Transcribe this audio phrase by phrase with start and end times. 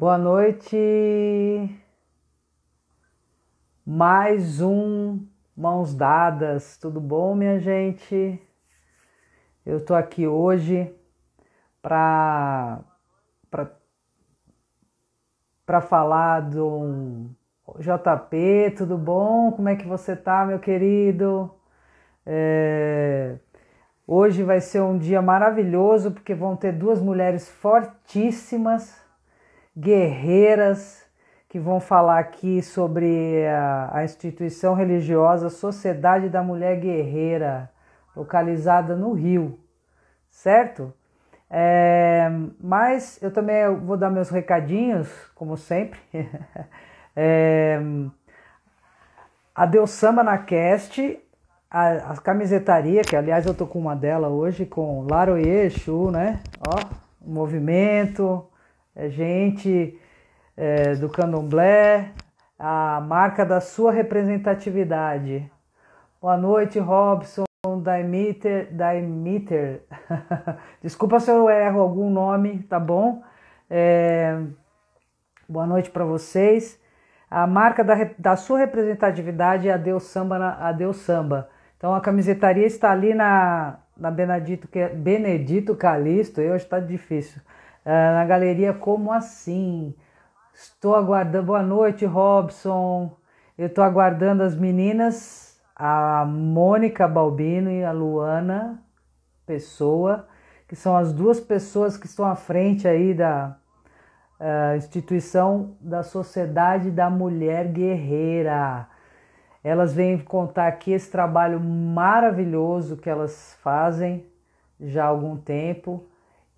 [0.00, 0.78] Boa noite.
[3.84, 6.78] Mais um Mãos Dadas.
[6.78, 8.40] Tudo bom, minha gente?
[9.66, 10.90] Eu tô aqui hoje
[11.82, 12.80] para
[15.66, 17.28] para falar do
[17.78, 18.74] JP.
[18.78, 19.52] Tudo bom?
[19.52, 21.54] Como é que você tá, meu querido?
[22.24, 23.38] É...
[24.06, 28.99] Hoje vai ser um dia maravilhoso porque vão ter duas mulheres fortíssimas
[29.76, 31.04] guerreiras
[31.48, 37.70] que vão falar aqui sobre a, a, instituição religiosa Sociedade da Mulher Guerreira,
[38.14, 39.58] localizada no Rio,
[40.30, 40.92] certo?
[41.50, 45.98] É, mas eu também vou dar meus recadinhos, como sempre.
[47.16, 47.80] é,
[49.52, 51.18] a Deus Samba na Cast,
[51.68, 56.40] a, a, camisetaria, que aliás eu tô com uma dela hoje, com Laro Exu, né?
[56.60, 56.78] Ó,
[57.20, 58.49] movimento,
[59.08, 59.98] gente
[60.56, 62.12] é, do candomblé,
[62.58, 65.50] a marca da sua representatividade.
[66.20, 67.44] Boa noite, Robson,
[67.82, 68.68] Daimiter.
[68.72, 69.82] Daimiter.
[70.82, 73.22] Desculpa se eu erro algum nome, tá bom?
[73.70, 74.38] É,
[75.48, 76.78] boa noite para vocês.
[77.30, 80.58] A marca da, da sua representatividade é a Deus Samba.
[80.60, 81.48] A Deus Samba.
[81.78, 86.42] Então a camisetaria está ali na, na Benedito, Benedito Calixto.
[86.42, 87.40] Hoje está difícil.
[87.92, 89.96] Ah, na galeria Como Assim.
[90.54, 91.46] Estou aguardando.
[91.46, 93.16] Boa noite, Robson.
[93.58, 98.80] Eu estou aguardando as meninas, a Mônica Balbino e a Luana
[99.44, 100.28] Pessoa,
[100.68, 103.56] que são as duas pessoas que estão à frente aí da
[104.38, 108.86] uh, instituição da Sociedade da Mulher Guerreira.
[109.64, 114.24] Elas vêm contar aqui esse trabalho maravilhoso que elas fazem
[114.78, 116.08] já há algum tempo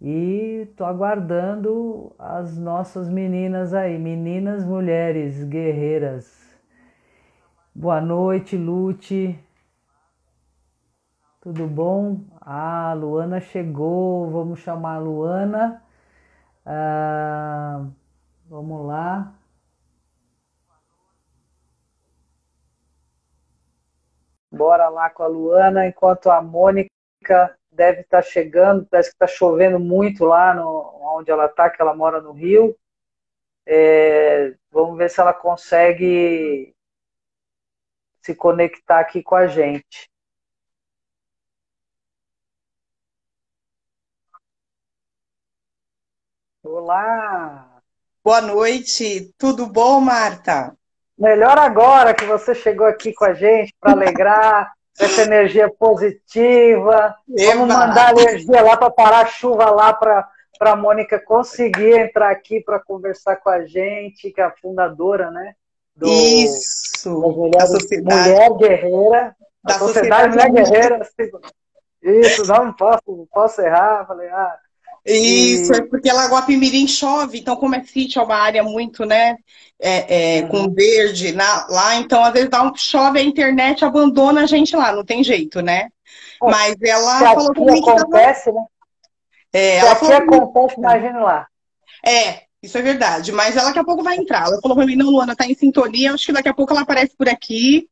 [0.05, 6.59] e tô aguardando as nossas meninas aí, meninas, mulheres, guerreiras.
[7.73, 9.39] Boa noite, Lute.
[11.41, 12.19] Tudo bom?
[12.41, 14.29] Ah, Luana chegou.
[14.29, 15.83] Vamos chamar a Luana.
[16.67, 17.87] Ah,
[18.49, 19.33] vamos lá.
[24.51, 29.27] Bora lá com a Luana, enquanto a Mônica deve estar tá chegando, parece que está
[29.27, 32.77] chovendo muito lá no, onde ela está, que ela mora no Rio.
[33.67, 36.75] É, vamos ver se ela consegue
[38.21, 40.11] se conectar aqui com a gente.
[46.63, 47.83] Olá!
[48.23, 50.77] Boa noite, tudo bom, Marta?
[51.19, 57.15] Melhor agora que você chegou aqui com a gente para alegrar essa energia positiva.
[57.29, 57.53] Eba.
[57.53, 62.31] Vamos mandar energia lá para parar a chuva lá para para a Mônica conseguir entrar
[62.31, 65.55] aqui para conversar com a gente, que é a fundadora, né?
[65.97, 67.51] Do, Isso.
[67.51, 68.31] Da sociedade.
[68.31, 69.37] Mulher Guerreira.
[69.65, 71.09] Da Sociedade, sociedade Mulher Guerreira.
[72.01, 74.07] Isso, não posso, posso errar.
[74.07, 74.57] Falei, ah,
[75.05, 75.77] isso, e...
[75.77, 79.37] é porque lá Guapimirim chove, então como é sítio, é uma área muito, né,
[79.81, 80.49] é, é, uhum.
[80.49, 84.77] com verde na, lá, então às vezes dá um, chove a internet, abandona a gente
[84.77, 85.89] lá, não tem jeito, né?
[86.43, 88.59] É, Mas ela Se falou que acontece, tava...
[88.59, 88.67] né?
[89.53, 91.47] É, ela Se aqui acontece, imagina lá.
[92.07, 93.33] É, isso é verdade.
[93.33, 94.47] Mas ela daqui a pouco vai entrar.
[94.47, 96.83] Ela falou pra mim, não, Luana, tá em sintonia, acho que daqui a pouco ela
[96.83, 97.89] aparece por aqui.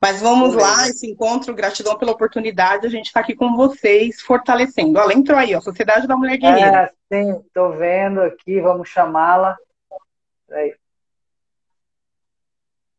[0.00, 4.98] Mas vamos lá, esse encontro, gratidão pela oportunidade, a gente está aqui com vocês, fortalecendo.
[4.98, 6.82] Ela entrou aí, ó, Sociedade da Mulher Guerreira.
[6.82, 9.56] É, sim, estou vendo aqui, vamos chamá-la.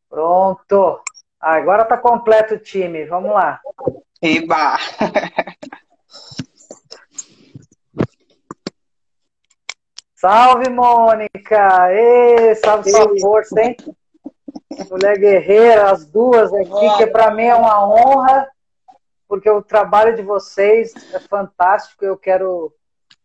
[0.09, 0.99] Pronto.
[1.39, 3.61] Agora está completo o time, vamos lá.
[4.21, 4.77] Eba!
[10.15, 11.93] Salve, Mônica!
[11.93, 13.77] Ei, salve sua força, hein?
[14.85, 18.47] Mulher guerreira, as duas aqui, que para mim é uma honra,
[19.27, 22.05] porque o trabalho de vocês é fantástico.
[22.05, 22.73] Eu quero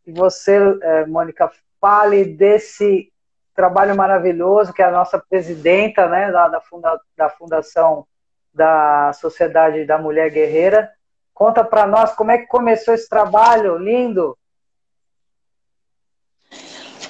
[0.04, 1.50] que você, é, Mônica,
[1.80, 3.12] fale desse
[3.54, 8.06] trabalho maravilhoso, que é a nossa presidenta né, da, funda, da Fundação
[8.52, 10.90] da Sociedade da Mulher Guerreira.
[11.32, 14.36] Conta para nós como é que começou esse trabalho lindo.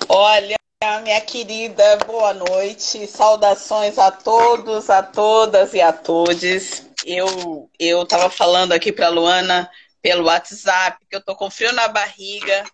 [0.09, 0.57] Olha,
[1.03, 3.07] minha querida, boa noite.
[3.07, 6.83] Saudações a todos, a todas e a todos.
[7.05, 9.71] Eu eu estava falando aqui para Luana
[10.03, 12.65] pelo WhatsApp que eu tô com frio na barriga.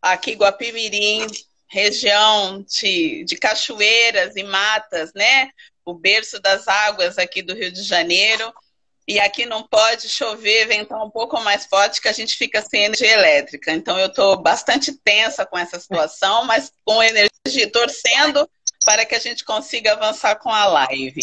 [0.00, 1.26] Aqui Guapimirim,
[1.68, 5.48] região de, de cachoeiras e matas, né?
[5.84, 8.52] O berço das águas aqui do Rio de Janeiro.
[9.06, 12.84] e aqui não pode chover, ventar um pouco mais forte que a gente fica sem
[12.84, 13.72] energia elétrica.
[13.72, 17.31] Então eu estou bastante tensa com essa situação, mas com energia,
[17.72, 18.48] torcendo
[18.84, 21.20] para que a gente consiga avançar com a live.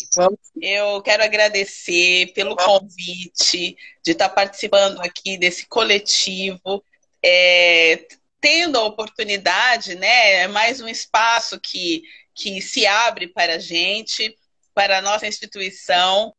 [0.61, 6.83] Eu quero agradecer pelo convite de estar participando aqui desse coletivo,
[7.23, 8.05] é,
[8.39, 10.43] tendo a oportunidade, né?
[10.43, 14.35] É mais um espaço que, que se abre para a gente,
[14.73, 16.33] para a nossa instituição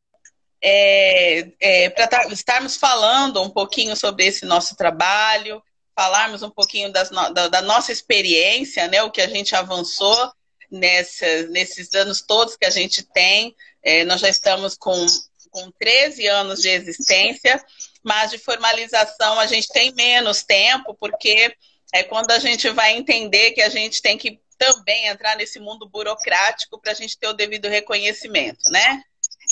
[0.62, 5.62] é, é, para estarmos falando um pouquinho sobre esse nosso trabalho,
[6.00, 10.32] falarmos um pouquinho das, da, da, nossa experiência, né, o que a gente avançou
[10.70, 13.54] nessa, nesses anos todos que a gente tem.
[13.82, 15.06] É, nós já estamos com,
[15.50, 17.62] com 13 anos de existência,
[18.02, 21.54] mas de formalização a gente tem menos tempo, porque
[21.92, 25.86] é quando a gente vai entender que a gente tem que também entrar nesse mundo
[25.86, 29.02] burocrático para a gente ter o devido reconhecimento, né?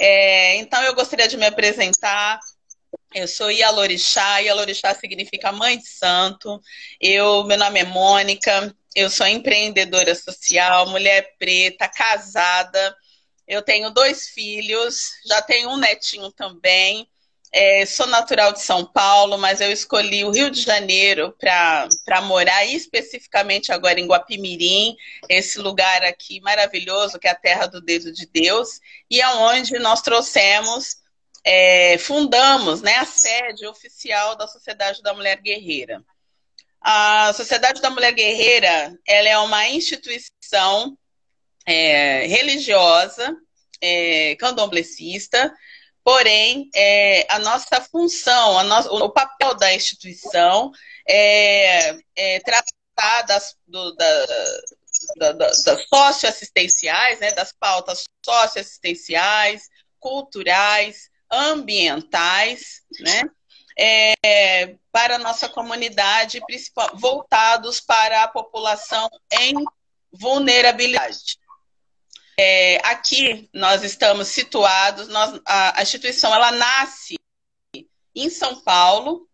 [0.01, 2.41] É, então, eu gostaria de me apresentar.
[3.15, 6.61] Eu sou Ialorixá, Ialorixá significa mãe de santo.
[7.01, 12.97] Eu, meu nome é Mônica, eu sou empreendedora social, mulher preta, casada.
[13.47, 17.09] Eu tenho dois filhos, já tenho um netinho também.
[17.51, 22.67] É, sou natural de São Paulo, mas eu escolhi o Rio de Janeiro para morar,
[22.67, 24.95] especificamente agora em Guapimirim,
[25.31, 28.81] esse lugar aqui maravilhoso, que é a terra do dedo de Deus,
[29.11, 30.97] e é onde nós trouxemos,
[31.45, 36.03] é, fundamos né, a sede oficial da Sociedade da Mulher Guerreira.
[36.81, 40.97] A Sociedade da Mulher Guerreira ela é uma instituição
[41.67, 43.37] é, religiosa,
[43.81, 45.53] é, candomblessista,
[46.09, 50.73] Porém, é, a nossa função, a o papel da instituição
[51.07, 54.27] é, é tratar das, do, da,
[55.19, 59.69] da, das socioassistenciais, né, das pautas socioassistenciais,
[60.01, 63.23] culturais, ambientais, né,
[63.79, 66.41] é, para a nossa comunidade,
[66.95, 69.55] voltados para a população em
[70.13, 71.39] vulnerabilidade.
[72.41, 77.17] É, aqui nós estamos situados, nós, a, a, instituição ela nasce
[78.15, 79.29] em São Paulo,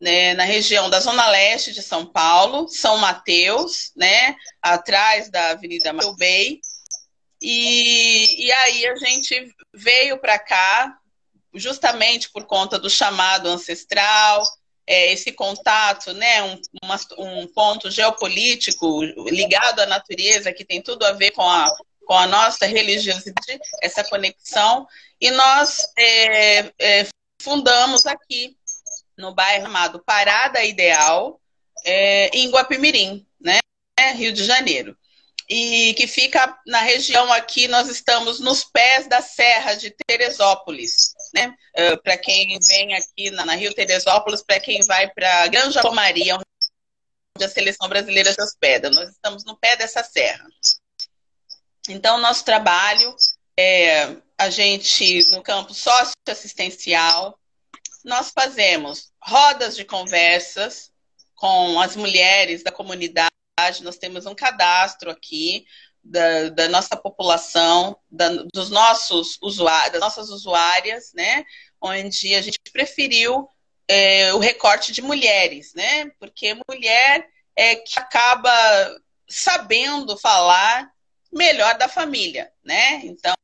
[0.00, 5.92] né, na região da Zona Leste de São Paulo, São Mateus, né, atrás da Avenida
[5.92, 6.60] Mateu Bay.
[7.40, 10.98] E, e aí a gente veio para cá
[11.54, 14.42] justamente por conta do chamado ancestral,
[14.86, 21.04] é, esse contato, né, um, uma, um ponto geopolítico ligado à natureza que tem tudo
[21.04, 21.74] a ver com a
[22.04, 24.86] com a nossa religiosidade, essa conexão,
[25.20, 27.06] e nós é, é,
[27.40, 28.56] fundamos aqui
[29.16, 31.40] no bairro chamado Parada Ideal,
[31.84, 33.58] é, em Guapimirim, né,
[34.14, 34.96] Rio de Janeiro.
[35.48, 41.54] E que fica na região aqui, nós estamos nos pés da Serra de Teresópolis, né?
[41.76, 46.36] Uh, para quem vem aqui na, na Rio Teresópolis, para quem vai para Granja Maria,
[46.36, 48.88] onde a seleção brasileira se hospeda.
[48.90, 50.46] Nós estamos no pé dessa serra.
[51.88, 53.14] Então, nosso trabalho
[53.58, 57.38] é a gente, no campo socioassistencial,
[58.04, 60.92] nós fazemos rodas de conversas
[61.34, 63.30] com as mulheres da comunidade,
[63.82, 65.66] nós temos um cadastro aqui
[66.04, 71.44] da, da nossa população, da, dos nossos usuários, das nossas usuárias, né?
[71.80, 73.48] Onde a gente preferiu
[73.88, 76.10] é, o recorte de mulheres, né?
[76.18, 78.52] Porque mulher é que acaba
[79.28, 80.90] sabendo falar
[81.32, 83.00] melhor da família, né?
[83.04, 83.34] Então,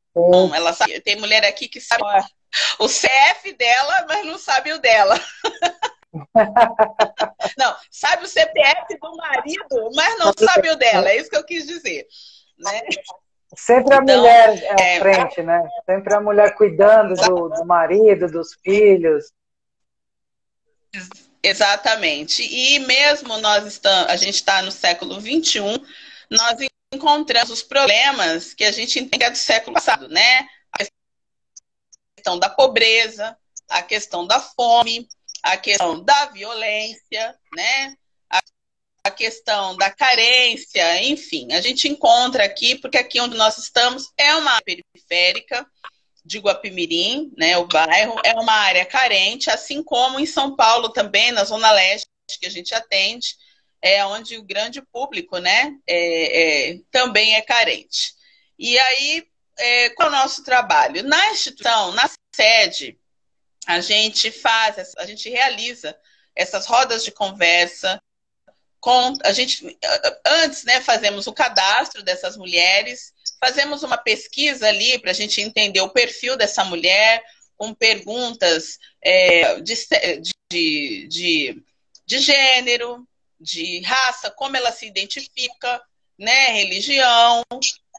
[0.53, 2.03] ela sabe, tem mulher aqui que sabe
[2.79, 5.19] o CF dela, mas não sabe o dela.
[7.57, 11.09] não, sabe o CPF do marido, mas não sabe o dela.
[11.09, 12.07] É isso que eu quis dizer.
[12.61, 12.81] Né?
[13.55, 14.49] Sempre a então, mulher
[14.79, 15.61] à é, frente, né?
[15.85, 19.31] Sempre a mulher cuidando do, do marido, dos filhos.
[21.43, 22.43] Exatamente.
[22.43, 25.81] E mesmo nós estamos, a gente está no século XXI,
[26.29, 26.57] nós
[26.93, 30.47] encontramos os problemas que a gente entende do século passado, né?
[30.71, 30.85] A
[32.15, 33.37] questão da pobreza,
[33.67, 35.09] a questão da fome,
[35.43, 37.95] a questão da violência, né?
[39.03, 44.35] A, questão da carência, enfim, a gente encontra aqui, porque aqui onde nós estamos é
[44.35, 45.65] uma área periférica
[46.23, 47.57] de Guapimirim, né?
[47.57, 52.07] O bairro é uma área carente, assim como em São Paulo também, na Zona Leste,
[52.39, 53.35] que a gente atende
[53.81, 58.13] é onde o grande público né, é, é, também é carente.
[58.57, 59.27] E aí,
[59.57, 61.03] é, qual é o nosso trabalho?
[61.03, 62.99] Na instituição, na sede,
[63.65, 65.97] a gente faz, a gente realiza
[66.35, 68.01] essas rodas de conversa.
[68.81, 69.77] Com, a gente
[70.25, 75.81] antes né, fazemos o cadastro dessas mulheres, fazemos uma pesquisa ali para a gente entender
[75.81, 77.23] o perfil dessa mulher,
[77.55, 79.75] com perguntas é, de,
[80.49, 81.63] de, de,
[82.07, 83.07] de gênero,
[83.39, 85.81] de raça, como ela se identifica,
[86.17, 87.43] né, religião.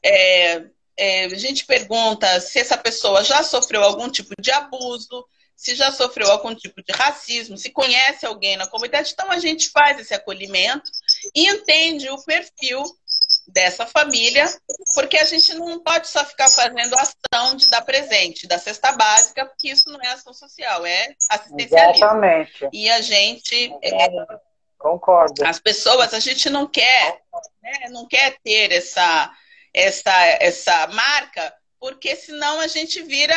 [0.05, 0.65] É,
[0.97, 5.25] é, a gente pergunta se essa pessoa já sofreu algum tipo de abuso,
[5.57, 9.13] se já sofreu algum tipo de racismo, se conhece alguém na comunidade.
[9.13, 10.91] Então a gente faz esse acolhimento
[11.35, 12.83] e entende o perfil
[13.47, 14.47] dessa família,
[14.95, 19.47] porque a gente não pode só ficar fazendo ação de dar presente, da cesta básica,
[19.47, 22.05] porque isso não é ação social, é assistencialismo.
[22.05, 22.69] Exatamente.
[22.73, 23.73] E a gente.
[23.83, 24.09] É,
[24.83, 25.47] Concordo.
[25.47, 27.21] As pessoas, a gente não quer,
[27.63, 29.31] né, não quer ter essa,
[29.73, 33.35] essa, essa marca, porque senão a gente vira,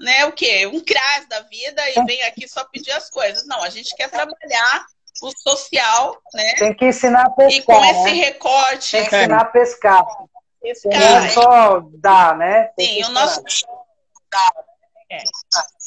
[0.00, 0.66] né, o quê?
[0.66, 3.46] Um CRAS da vida e vem aqui só pedir as coisas.
[3.46, 4.84] Não, a gente quer trabalhar
[5.22, 6.56] o social, né?
[6.56, 7.58] Tem que ensinar a pescar.
[7.58, 7.90] E com né?
[7.92, 8.90] esse recorte.
[8.90, 10.04] Tem que ensinar a pescar.
[10.60, 10.92] pescar.
[10.92, 12.64] Não é só dar, né?
[12.76, 13.42] Tem Sim, o nosso.
[15.10, 15.22] É.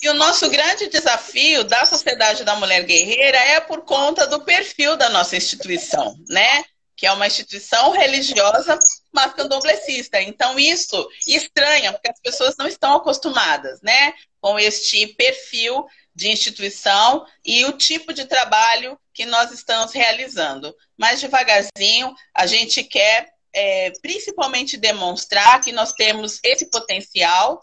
[0.02, 4.98] E o nosso grande desafio da Sociedade da Mulher Guerreira é por conta do perfil
[4.98, 6.64] da nossa instituição, né?
[6.96, 8.78] Que é uma instituição religiosa,
[9.12, 10.22] mas candomblessista.
[10.22, 14.14] Então, isso estranha, porque as pessoas não estão acostumadas, né?
[14.40, 15.86] Com este perfil
[16.16, 20.76] de instituição e o tipo de trabalho que nós estamos realizando.
[20.98, 27.62] Mas devagarzinho, a gente quer é, principalmente demonstrar que nós temos esse potencial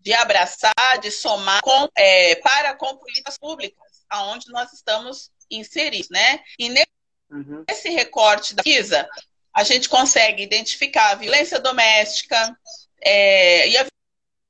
[0.00, 6.40] de abraçar, de somar com, é, para com políticas públicas, aonde nós estamos inseridos, né?
[6.58, 6.86] E nesse
[7.32, 7.64] uhum.
[7.94, 9.08] recorte da PISA,
[9.54, 12.56] a gente consegue identificar a violência doméstica
[13.00, 13.86] é, e a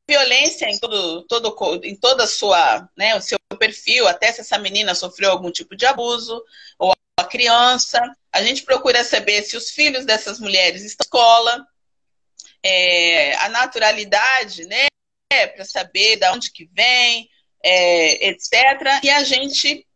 [0.09, 4.95] violência em todo, todo em toda sua, né, o seu perfil, até se essa menina
[4.95, 6.43] sofreu algum tipo de abuso
[6.79, 8.01] ou a criança.
[8.33, 11.67] A gente procura saber se os filhos dessas mulheres estão na escola,
[12.63, 14.87] é, a naturalidade, né,
[15.55, 17.29] para saber de onde que vem,
[17.65, 19.01] é, etc.
[19.03, 19.87] E a gente,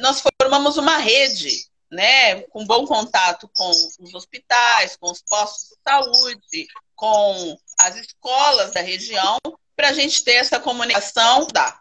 [0.00, 5.76] nós formamos uma rede, né, com bom contato com os hospitais, com os postos de
[5.86, 9.38] saúde, com as escolas da região,
[9.76, 11.78] para a gente ter essa comunicação da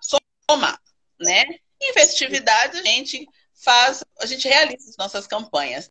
[0.50, 0.80] somar,
[1.20, 1.46] né?
[1.82, 5.90] Em festividades a gente faz, a gente realiza as nossas campanhas,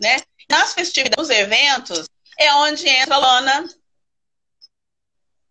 [0.00, 0.18] né?
[0.50, 2.08] Nas festividades, nos eventos,
[2.38, 3.68] é onde entra a Lona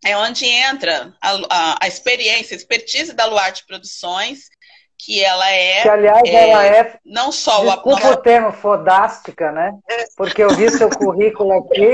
[0.03, 4.49] é onde entra a, a, a experiência, a expertise da Luarte Produções,
[5.03, 5.81] que ela é.
[5.81, 6.99] Que, aliás, é, ela é.
[7.03, 8.11] Não só desculpa o.
[8.11, 9.73] o termo fodástica, né?
[10.15, 11.91] Porque eu vi seu currículo aqui.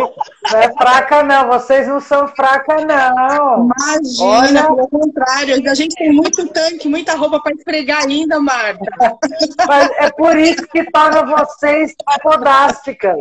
[0.52, 1.48] Não é fraca, não.
[1.48, 3.70] Vocês não são fraca, não.
[3.70, 4.64] Imagina, Olha...
[4.64, 5.70] pelo contrário.
[5.70, 8.86] A gente tem muito tanque, muita roupa para esfregar ainda, Marta.
[9.66, 13.18] Mas é por isso que torna vocês fodásticas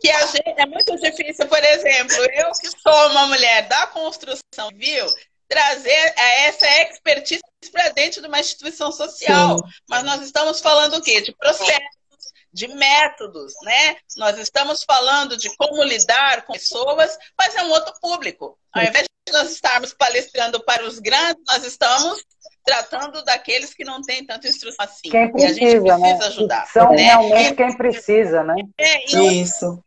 [0.00, 4.68] que a gente, é muito difícil, por exemplo, eu que sou uma mulher da construção
[4.68, 5.06] civil,
[5.54, 9.58] trazer essa expertise para dentro de uma instituição social.
[9.58, 9.64] Sim.
[9.88, 11.20] Mas nós estamos falando o quê?
[11.20, 13.96] De processos, de métodos, né?
[14.16, 18.58] Nós estamos falando de como lidar com pessoas, mas é um outro público.
[18.72, 22.20] Ao invés de nós estarmos palestrando para os grandes, nós estamos
[22.64, 25.08] tratando daqueles que não têm tanta instrução assim.
[25.08, 26.26] Quem precisa, e a gente precisa né?
[26.26, 26.66] ajudar.
[26.66, 27.02] São né?
[27.02, 28.56] realmente e, quem precisa, né?
[28.76, 29.84] É, e, Isso.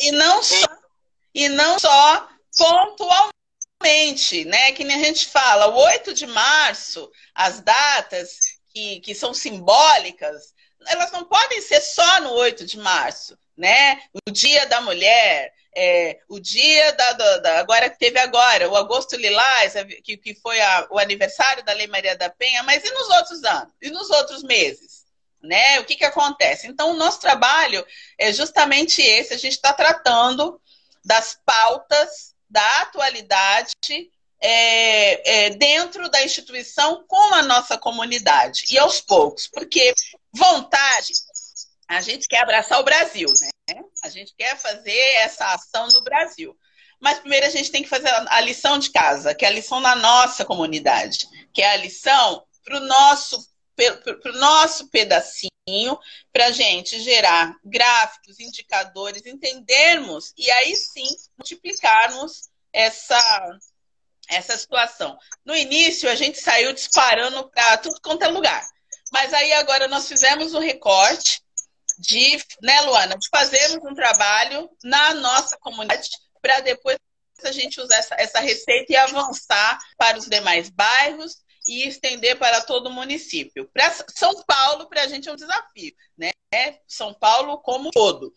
[0.00, 0.66] E não só,
[1.34, 3.39] e não só pontualmente,
[4.44, 4.72] né?
[4.72, 8.38] Que nem a gente fala, o 8 de março, as datas
[8.72, 10.54] que, que são simbólicas,
[10.86, 14.02] elas não podem ser só no 8 de março, né?
[14.26, 19.16] O Dia da Mulher, é, o dia da, da, da, agora teve agora, o agosto
[19.16, 23.08] lilás, que, que foi a, o aniversário da Lei Maria da Penha, mas e nos
[23.08, 23.72] outros anos?
[23.80, 25.04] E nos outros meses?
[25.42, 25.80] Né?
[25.80, 26.66] O que, que acontece?
[26.66, 27.86] Então, o nosso trabalho
[28.18, 30.60] é justamente esse, a gente está tratando
[31.04, 33.72] das pautas da atualidade
[34.40, 38.64] é, é, dentro da instituição com a nossa comunidade.
[38.70, 39.94] E aos poucos, porque
[40.32, 41.12] vontade,
[41.88, 43.82] a gente quer abraçar o Brasil, né?
[44.02, 46.56] A gente quer fazer essa ação no Brasil.
[47.00, 49.80] Mas primeiro a gente tem que fazer a lição de casa, que é a lição
[49.80, 53.48] da nossa comunidade, que é a lição para o nosso,
[54.34, 55.49] nosso pedacinho,
[56.32, 63.58] para gente gerar gráficos, indicadores, entendermos e aí sim multiplicarmos essa,
[64.28, 65.18] essa situação.
[65.44, 68.64] No início a gente saiu disparando para tudo quanto é lugar.
[69.12, 71.42] Mas aí agora nós fizemos um recorte
[71.98, 76.08] de, né, Luana, de fazermos um trabalho na nossa comunidade
[76.40, 76.96] para depois
[77.42, 82.60] a gente usar essa, essa receita e avançar para os demais bairros e estender para
[82.62, 83.70] todo o município.
[83.72, 86.32] Para São Paulo, para a gente é um desafio, né?
[86.88, 88.34] São Paulo como todo.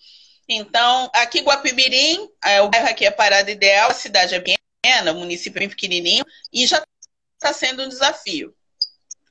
[0.48, 5.16] Então, aqui Guapimirim, é, o bairro aqui é Parada Ideal, a cidade é pequena, o
[5.16, 6.84] município é bem pequenininho, e já
[7.34, 8.54] está sendo um desafio.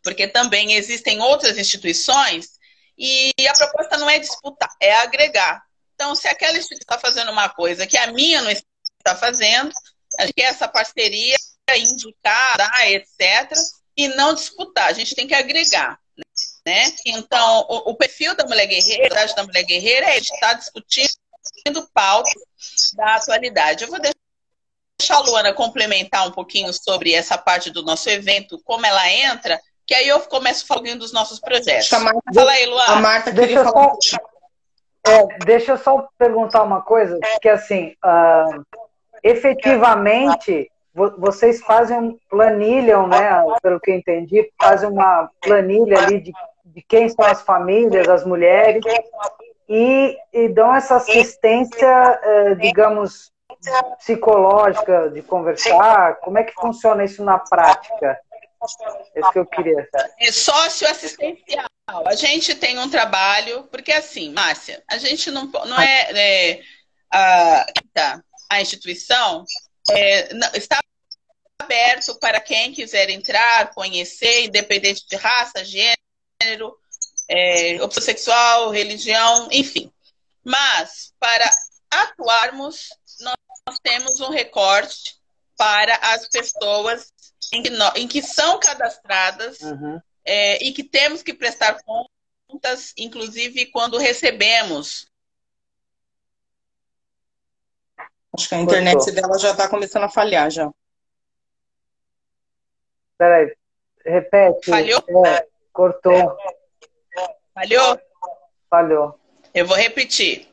[0.03, 2.59] Porque também existem outras instituições
[2.99, 5.63] e a proposta não é disputar, é agregar.
[5.95, 9.73] Então, se aquela instituição está fazendo uma coisa que a minha não está fazendo,
[10.19, 11.37] a gente quer essa parceria,
[11.77, 13.57] indicar, etc.,
[13.97, 15.99] e não disputar, a gente tem que agregar.
[16.65, 16.93] Né?
[17.07, 22.33] Então, o, o perfil da mulher guerreira, da mulher guerreira, é estar discutindo pautas
[22.95, 23.85] da atualidade.
[23.85, 28.87] Eu vou deixar a Luana complementar um pouquinho sobre essa parte do nosso evento, como
[28.87, 31.91] ela entra, que aí eu começo falando dos nossos projetos.
[31.91, 32.93] Marta, Fala aí, Luana.
[32.93, 33.93] A Marta queria falar.
[34.01, 34.17] Só,
[35.05, 38.65] é, deixa eu só perguntar uma coisa, que assim, uh,
[39.23, 46.33] efetivamente, vocês fazem, planilham, né, pelo que eu entendi, fazem uma planilha ali de,
[46.65, 48.85] de quem são as famílias, as mulheres,
[49.69, 53.33] e, e dão essa assistência, eh, digamos,
[53.99, 56.17] psicológica de conversar?
[56.17, 58.19] Como é que funciona isso na prática?
[59.15, 59.89] É isso que eu queria.
[60.21, 61.67] É socioassistencial.
[62.07, 66.61] A gente tem um trabalho, porque assim, Márcia, a gente não, não é, é
[67.13, 67.67] a,
[68.51, 69.45] a instituição
[69.91, 70.79] é, não, está
[71.59, 76.77] aberto para quem quiser entrar, conhecer, independente de raça, gênero,
[77.29, 79.91] é, opção sexual, religião, enfim.
[80.45, 81.49] Mas, para
[81.91, 82.89] atuarmos,
[83.21, 85.17] nós temos um recorte
[85.57, 87.13] para as pessoas
[87.53, 90.01] em que, em que são cadastradas uhum.
[90.25, 95.07] é, e que temos que prestar contas, inclusive quando recebemos.
[98.35, 99.15] Acho que a internet Cortou.
[99.15, 100.71] dela já está começando a falhar já.
[103.19, 103.55] Peraí,
[104.05, 104.71] repete.
[104.71, 105.05] Falhou?
[105.27, 106.39] É, cortou.
[107.55, 108.01] Falhou?
[108.71, 109.21] Falhou.
[109.53, 110.49] Eu vou repetir.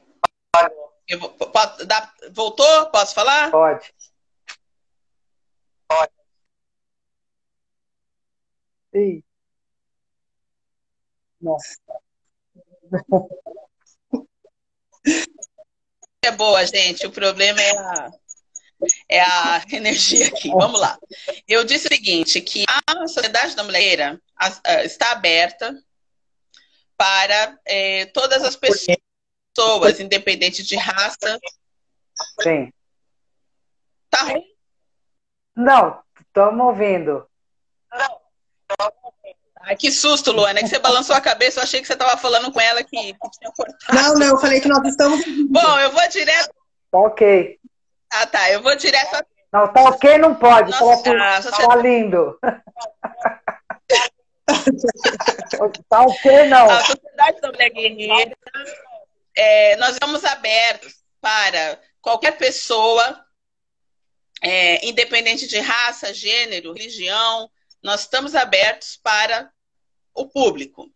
[1.08, 2.92] Eu vou, pode, dá, voltou?
[2.92, 3.50] Posso falar?
[3.50, 3.92] Pode.
[5.88, 6.12] Pode.
[8.94, 9.24] Ih.
[11.42, 11.78] Nossa.
[16.24, 17.06] É boa, gente.
[17.06, 18.10] O problema é a,
[19.10, 20.50] é a energia aqui.
[20.50, 20.98] Vamos lá.
[21.48, 24.20] Eu disse o seguinte, que a Sociedade da Mulher
[24.84, 25.76] está aberta
[26.98, 31.40] para é, todas as pessoas, independente de raça.
[32.42, 32.72] Sim.
[34.10, 34.44] Tá ruim?
[35.56, 37.26] Não, estamos ouvindo.
[37.92, 38.22] Não,
[39.62, 41.60] Ai, que susto, Luana, que você balançou a cabeça.
[41.60, 43.94] Eu achei que você estava falando com ela que, que, tinha cortado.
[43.94, 45.24] Não, não, eu falei que nós estamos.
[45.50, 46.54] Bom, eu vou direto.
[46.92, 47.60] Tá ok.
[48.12, 48.52] Ah, tá.
[48.52, 49.26] Eu vou direto.
[49.52, 50.72] Não, tá ok, não pode.
[50.72, 52.40] Nossa, tá, tá lindo.
[55.90, 56.70] tá ok, não.
[56.70, 58.38] A Sociedade da Mulher Guerreira,
[59.36, 63.26] é, nós estamos abertos para qualquer pessoa,
[64.42, 67.50] é, independente de raça, gênero, religião,
[67.82, 69.52] nós estamos abertos para
[70.14, 70.92] o público.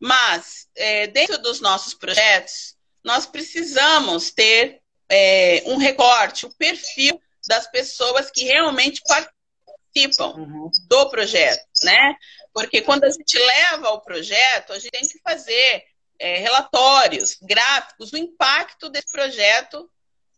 [0.00, 7.20] Mas, é, dentro dos nossos projetos, nós precisamos ter é, um recorte, o um perfil
[7.46, 10.70] das pessoas que realmente participam uhum.
[10.88, 12.16] do projeto, né?
[12.52, 15.84] Porque quando a gente leva o projeto, a gente tem que fazer
[16.18, 19.90] é, relatórios, gráficos, o impacto desse projeto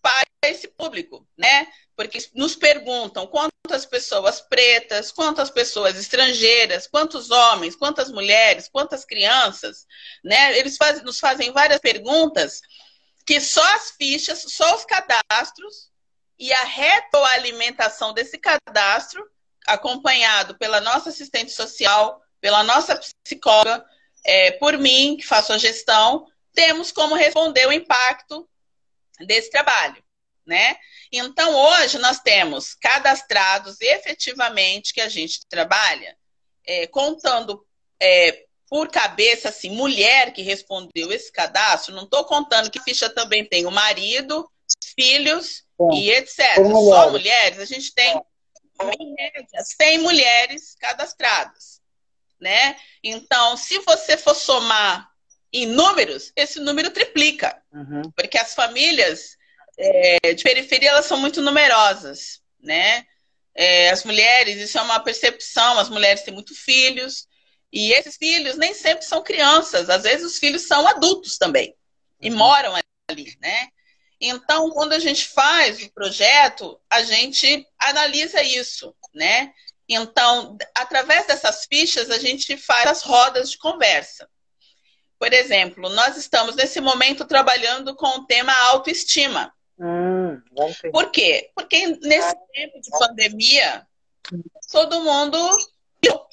[0.04, 1.66] para esse público, né?
[1.96, 9.86] Porque nos perguntam quantas pessoas pretas, quantas pessoas estrangeiras, quantos homens, quantas mulheres, quantas crianças,
[10.22, 10.58] né?
[10.58, 12.60] Eles faz, nos fazem várias perguntas
[13.26, 15.90] que só as fichas, só os cadastros
[16.38, 19.26] e a retroalimentação desse cadastro
[19.66, 23.82] acompanhado pela nossa assistente social, pela nossa psicóloga,
[24.26, 28.46] é, por mim, que faço a gestão, temos como responder o impacto
[29.20, 30.02] desse trabalho,
[30.46, 30.76] né?
[31.12, 36.16] Então, hoje nós temos cadastrados efetivamente que a gente trabalha,
[36.66, 37.64] é, contando
[38.00, 43.44] é, por cabeça, assim, mulher que respondeu esse cadastro, não estou contando que ficha também
[43.44, 44.50] tem o marido,
[44.96, 46.56] filhos e etc.
[46.56, 48.20] Só mulheres, a gente tem
[48.98, 51.80] em média, 100 mulheres cadastradas,
[52.40, 52.76] né?
[53.02, 55.08] Então, se você for somar
[55.54, 58.10] em números, esse número triplica, uhum.
[58.16, 59.36] porque as famílias
[59.78, 63.06] é, de periferia elas são muito numerosas, né?
[63.54, 67.28] É, as mulheres, isso é uma percepção, as mulheres têm muitos filhos,
[67.72, 71.72] e esses filhos nem sempre são crianças, às vezes os filhos são adultos também,
[72.20, 72.36] e uhum.
[72.36, 72.74] moram
[73.08, 73.68] ali, né?
[74.20, 79.52] Então, quando a gente faz o projeto, a gente analisa isso, né?
[79.88, 84.28] Então, através dessas fichas, a gente faz as rodas de conversa.
[85.18, 89.52] Por exemplo, nós estamos nesse momento trabalhando com o tema autoestima.
[89.78, 90.40] Hum.
[90.92, 91.50] Por quê?
[91.54, 93.86] Porque nesse tempo de pandemia,
[94.70, 95.38] todo mundo
[96.00, 96.26] pirou,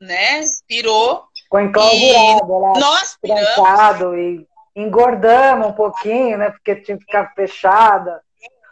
[0.00, 0.40] né?
[0.66, 1.24] Pirou.
[1.42, 4.18] Ficou enclausurado lá, nós piramos.
[4.18, 6.50] e engordamos um pouquinho, né?
[6.50, 8.22] Porque tinha que ficar fechada.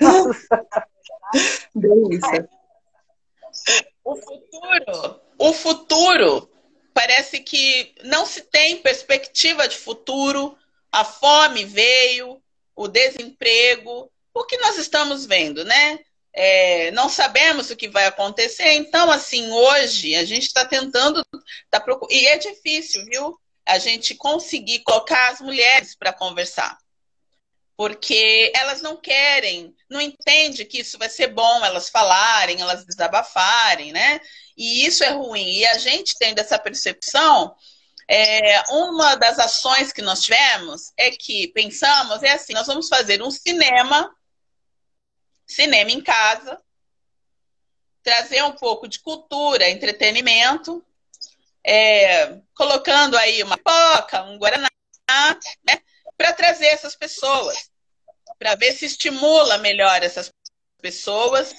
[1.74, 2.48] Delícia.
[4.04, 6.50] O futuro, o futuro
[6.92, 10.56] parece que não se tem perspectiva de futuro.
[10.92, 12.42] A fome veio,
[12.74, 15.98] o desemprego, o que nós estamos vendo, né?
[16.32, 21.24] É, não sabemos o que vai acontecer, então, assim, hoje a gente está tentando,
[21.68, 22.08] tá procur...
[22.10, 23.38] e é difícil, viu?
[23.66, 26.78] A gente conseguir colocar as mulheres para conversar,
[27.80, 33.90] porque elas não querem, não entendem que isso vai ser bom elas falarem, elas desabafarem,
[33.90, 34.20] né?
[34.54, 35.50] E isso é ruim.
[35.50, 37.56] E a gente tendo essa percepção,
[38.06, 43.22] é, uma das ações que nós tivemos é que pensamos, é assim, nós vamos fazer
[43.22, 44.14] um cinema,
[45.46, 46.60] cinema em casa,
[48.02, 50.84] trazer um pouco de cultura, entretenimento,
[51.64, 54.68] é, colocando aí uma poca, um guaraná,
[55.66, 55.80] né,
[56.20, 57.69] para trazer essas pessoas,
[58.40, 60.32] para ver se estimula melhor essas
[60.80, 61.54] pessoas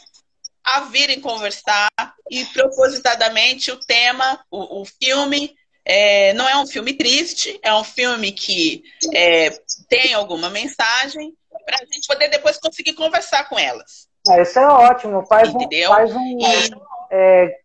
[0.63, 1.89] a virem conversar
[2.29, 7.83] e propositadamente o tema, o, o filme é, não é um filme triste, é um
[7.83, 9.51] filme que é,
[9.87, 11.33] tem alguma mensagem
[11.65, 14.07] para a gente poder depois conseguir conversar com elas.
[14.27, 15.91] É, isso é ótimo, faz Entendeu?
[15.91, 16.71] um, faz um e...
[17.11, 17.59] é,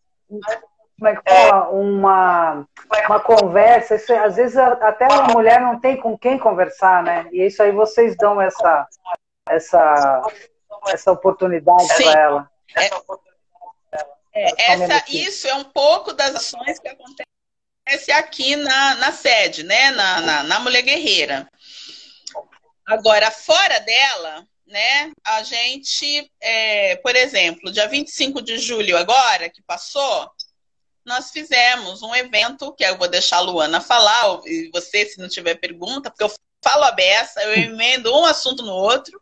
[0.98, 1.68] como é que fala?
[1.70, 2.66] Uma,
[3.06, 3.96] uma conversa.
[3.96, 7.28] Isso, às vezes até a mulher não tem com quem conversar, né?
[7.32, 8.88] E isso aí vocês dão essa,
[9.48, 10.22] essa,
[10.88, 12.50] essa oportunidade para ela.
[14.32, 17.26] É, é, essa, isso é um pouco das ações que acontecem
[17.86, 19.92] acontece aqui na, na sede, né?
[19.92, 21.48] Na, na, na Mulher Guerreira.
[22.86, 25.12] Agora, fora dela, né?
[25.24, 30.30] A gente, é, por exemplo, dia 25 de julho agora, que passou,
[31.06, 35.28] nós fizemos um evento, que eu vou deixar a Luana falar, e você, se não
[35.28, 39.20] tiver pergunta, porque eu falo a beça, eu emendo um assunto no outro.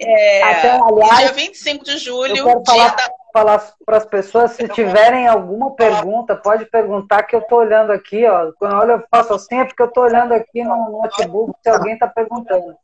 [0.00, 3.10] É, Até, aliás, dia 25 de julho, eu quero falar, da...
[3.32, 8.26] falar para as pessoas, se tiverem alguma pergunta, pode perguntar que eu estou olhando aqui,
[8.26, 8.50] ó.
[8.58, 11.68] Quando eu olho, eu faço assim, é porque eu estou olhando aqui no notebook se
[11.68, 12.76] alguém está perguntando.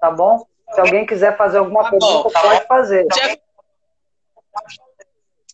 [0.00, 0.46] Tá bom?
[0.72, 3.06] Se alguém quiser fazer alguma tá pergunta, bom, pode fazer.
[3.08, 3.38] Dia,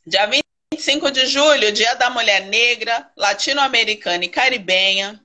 [0.07, 0.27] dia
[0.75, 5.21] 25 de julho, Dia da Mulher Negra, Latino-Americana e Caribenha.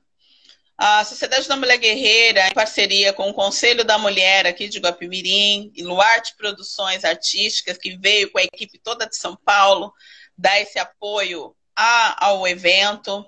[0.77, 5.71] A Sociedade da Mulher Guerreira, em parceria com o Conselho da Mulher aqui de Guapimirim,
[5.75, 9.91] e Luarte Produções Artísticas, que veio com a equipe toda de São Paulo,
[10.37, 13.25] dar esse apoio a, ao evento.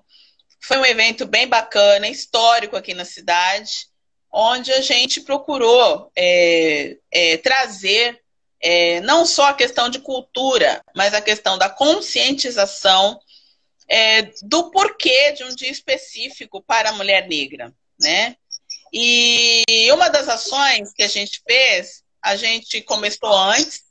[0.62, 3.88] Foi um evento bem bacana, histórico aqui na cidade,
[4.32, 8.21] onde a gente procurou é, é, trazer
[8.62, 13.20] é, não só a questão de cultura, mas a questão da conscientização
[13.88, 18.36] é, do porquê de um dia específico para a mulher negra, né?
[18.94, 23.82] E uma das ações que a gente fez, a gente começou antes,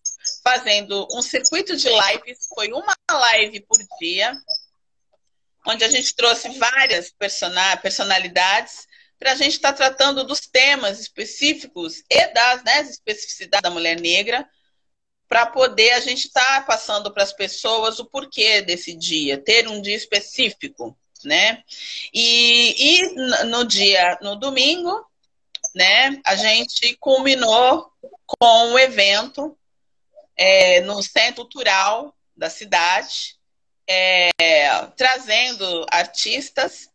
[0.45, 4.33] fazendo um circuito de lives, foi uma live por dia,
[5.67, 7.13] onde a gente trouxe várias
[7.81, 8.87] personalidades
[9.19, 14.01] para a gente estar tá tratando dos temas específicos e das né, especificidades da mulher
[14.01, 14.49] negra,
[15.31, 19.69] para poder a gente estar tá passando para as pessoas o porquê desse dia, ter
[19.69, 21.62] um dia específico, né?
[22.12, 25.07] E, e no dia, no domingo,
[25.73, 27.93] né, a gente culminou
[28.27, 29.57] com o um evento
[30.37, 33.37] é, no Centro Cultural da cidade,
[33.88, 34.31] é,
[34.97, 36.88] trazendo artistas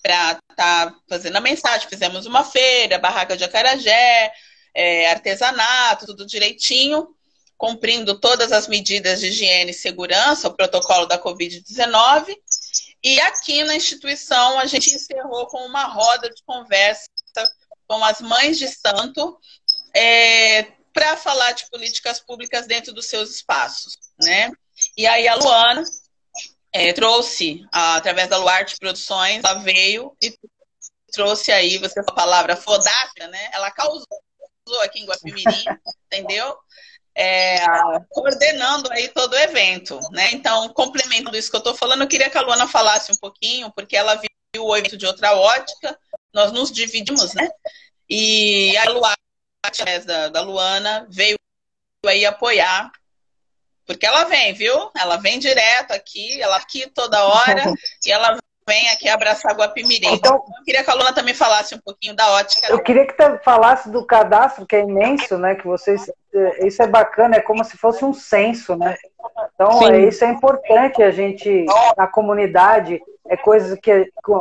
[0.00, 1.88] para estar tá fazendo a mensagem.
[1.88, 4.32] Fizemos uma feira, barraca de acarajé,
[4.72, 7.12] é, artesanato, tudo direitinho
[7.62, 12.36] cumprindo todas as medidas de higiene e segurança, o protocolo da Covid-19.
[13.04, 17.06] E aqui na instituição a gente encerrou com uma roda de conversa
[17.86, 19.38] com as mães de santo
[19.94, 24.50] é, para falar de políticas públicas dentro dos seus espaços, né?
[24.96, 25.84] E aí a Luana
[26.72, 30.36] é, trouxe, através da Luarte Produções, ela veio e
[31.12, 33.50] trouxe aí, você a palavra fodácia, né?
[33.52, 34.04] Ela causou
[34.82, 35.64] aqui em Guapimirim,
[36.10, 36.58] entendeu?
[37.14, 37.58] É,
[38.10, 40.30] coordenando aí todo o evento, né?
[40.32, 43.70] Então, complementando isso que eu estou falando, eu queria que a Luana falasse um pouquinho,
[43.72, 45.98] porque ela viu o evento de outra ótica,
[46.32, 47.48] nós nos dividimos, né?
[48.08, 49.16] E a Luana,
[50.04, 51.36] da, da Luana, veio
[52.06, 52.90] aí apoiar,
[53.86, 54.90] porque ela vem, viu?
[54.96, 57.64] Ela vem direto aqui, ela aqui toda hora,
[58.04, 60.14] e ela vem aqui abraçar Guapimirim.
[60.14, 62.68] Então, eu queria que a Luna também falasse um pouquinho da ótica.
[62.70, 65.54] Eu queria que falasse do cadastro, que é imenso, né?
[65.54, 66.10] Que vocês.
[66.34, 68.96] Eh, isso é bacana, é como se fosse um censo, né?
[69.54, 73.90] Então, é, isso é importante a gente, a comunidade, é coisa que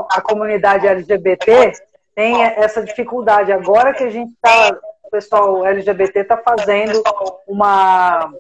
[0.10, 1.74] a comunidade LGBT
[2.16, 3.52] tem essa dificuldade.
[3.52, 7.02] Agora que a gente está, o pessoal LGBT está fazendo
[7.48, 8.34] uma,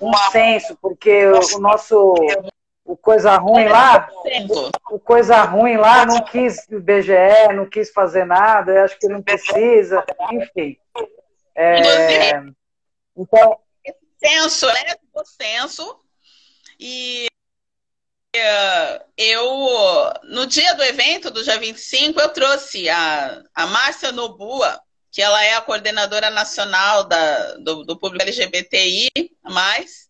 [0.00, 2.14] um censo, porque o nosso
[2.84, 4.08] o coisa ruim lá,
[4.90, 9.22] o coisa ruim lá não quis BGE, não quis fazer nada, eu acho que não
[9.22, 10.76] precisa, enfim.
[11.54, 12.42] É,
[13.16, 13.58] então,
[14.18, 14.94] censo, né?
[15.14, 16.00] O censo
[16.78, 17.26] e
[18.36, 19.46] uh, eu
[20.24, 25.42] no dia do evento do dia 25 eu trouxe a, a Márcia Nobua, que ela
[25.44, 29.10] é a coordenadora nacional da, do, do público LGBTI,
[29.44, 30.03] mais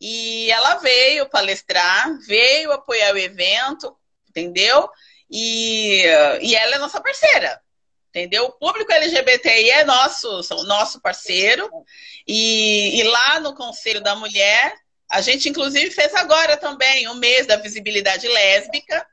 [0.00, 3.96] e ela veio palestrar, veio apoiar o evento,
[4.28, 4.88] entendeu?
[5.30, 6.04] E,
[6.40, 7.60] e ela é nossa parceira,
[8.08, 8.44] entendeu?
[8.46, 11.68] O público LGBTI é nosso, são nosso parceiro.
[12.26, 14.74] E, e lá no Conselho da Mulher,
[15.10, 19.06] a gente inclusive fez agora também o mês da visibilidade lésbica,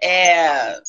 [0.00, 0.80] é,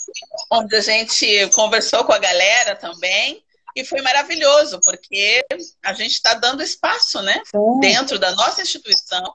[0.51, 3.43] onde a gente conversou com a galera também.
[3.79, 5.45] E foi maravilhoso, porque
[5.83, 7.41] a gente está dando espaço, né?
[7.45, 7.79] Sim.
[7.79, 9.33] Dentro da nossa instituição.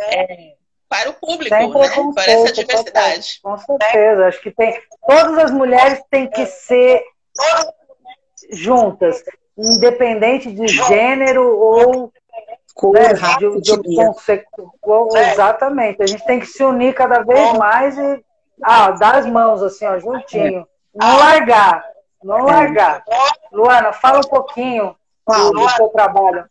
[0.00, 0.54] É,
[0.88, 1.68] para o público, né?
[2.14, 3.40] para essa diversidade.
[3.42, 4.80] Com certeza, acho que tem.
[5.06, 7.02] Todas as mulheres têm que ser
[8.50, 9.22] juntas,
[9.56, 12.12] independente de gênero ou
[12.74, 16.02] Cor, né, de, de, de, exatamente.
[16.02, 18.24] A gente tem que se unir cada vez mais e
[18.62, 20.66] ah, dar as mãos assim, ó, juntinho.
[20.94, 21.91] Não largar.
[22.22, 23.04] Não largar.
[23.52, 26.44] Luana, fala um pouquinho do, do seu trabalho.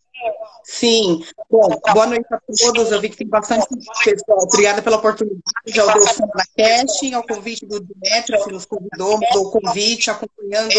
[0.64, 1.26] Sim.
[1.50, 2.92] Bom, boa noite a todos.
[2.92, 3.66] Eu vi que tem bastante
[4.04, 4.40] pessoal.
[4.44, 5.42] Obrigada pela oportunidade.
[5.68, 10.12] Já o Delson da Casting, ao convite do Dimetro, que nos convidou, mandou o convite,
[10.12, 10.72] acompanhando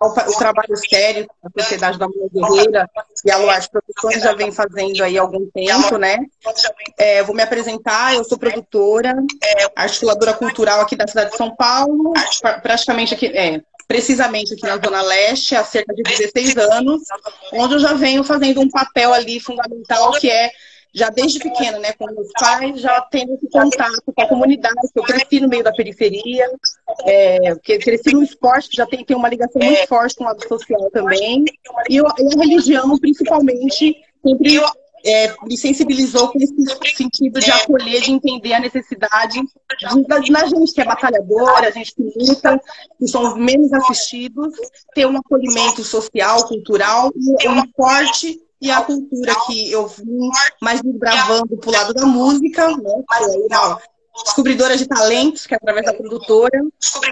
[0.00, 2.90] o, o, trabalho sério da Sociedade da Mulher Guerreira
[3.24, 6.18] e a Luar Produções já vem fazendo aí há algum tempo, né?
[6.96, 9.14] É, vou me apresentar, eu sou produtora,
[9.74, 12.12] articuladora cultural aqui da cidade de São Paulo,
[12.62, 13.60] praticamente aqui, é,
[13.90, 17.02] precisamente aqui na Zona Leste, há cerca de 16 anos,
[17.52, 20.48] onde eu já venho fazendo um papel ali fundamental, que é,
[20.94, 25.02] já desde pequena, né, com meus pais, já tendo esse contato com a comunidade, eu
[25.02, 26.48] cresci no meio da periferia,
[27.04, 30.46] é, cresci no esporte, que já tem, tem uma ligação muito forte com o lado
[30.46, 31.44] social também,
[31.88, 34.60] e, eu, a religião, principalmente, sempre
[35.04, 36.54] é, me sensibilizou com esse
[36.96, 41.94] sentido de acolher, de entender a necessidade de, da gente que é batalhadora, a gente
[41.94, 42.60] que luta,
[42.98, 44.54] que somos menos assistidos,
[44.94, 50.28] ter um acolhimento social, cultural e um esporte e a cultura que eu vim
[50.60, 53.04] mais desbravando pro lado da música, né?
[54.24, 56.60] Descobridora de talentos, que é através da produtora.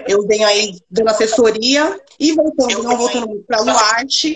[0.07, 1.99] Eu venho aí dando assessoria.
[2.19, 4.35] E voltando, não voltando muito para a Luarte,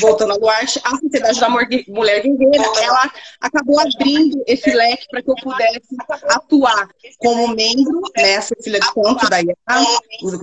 [0.00, 5.30] voltando a Luarte, a Sociedade da Mulher Guerreira, ela acabou abrindo esse leque para que
[5.30, 5.96] eu pudesse
[6.28, 9.56] atuar como membro, né, filha de canto da IA,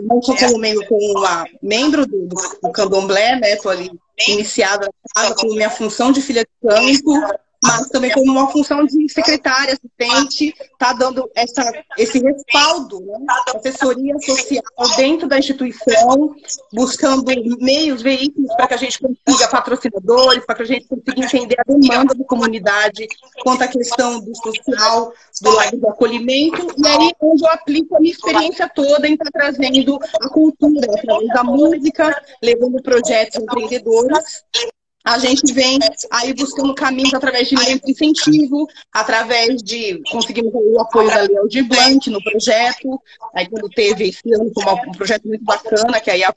[0.04, 3.92] não sou como membro, como uma membro do, do, do candomblé, né, estou ali
[4.28, 4.90] iniciada
[5.38, 10.54] com minha função de filha de canto, mas também como uma função de secretária, assistente,
[10.72, 11.64] está dando essa,
[11.98, 13.26] esse respaldo, né?
[13.56, 14.64] assessoria social
[14.96, 16.36] dentro da instituição,
[16.72, 17.26] buscando
[17.60, 21.64] meios, veículos para que a gente consiga patrocinadores, para que a gente consiga entender a
[21.64, 23.08] demanda da comunidade
[23.44, 28.00] quanto à questão do social, do lado do acolhimento, e aí onde eu aplico a
[28.00, 34.44] minha experiência toda em estar tá trazendo a cultura através da música, levando projetos empreendedores
[35.08, 35.80] a gente vem
[36.12, 37.56] aí buscando caminhos através de
[37.88, 43.02] incentivo, através de conseguimos o apoio da Lei de Blanc no projeto.
[43.34, 46.36] Aí quando teve esse ano um projeto muito bacana, que aí a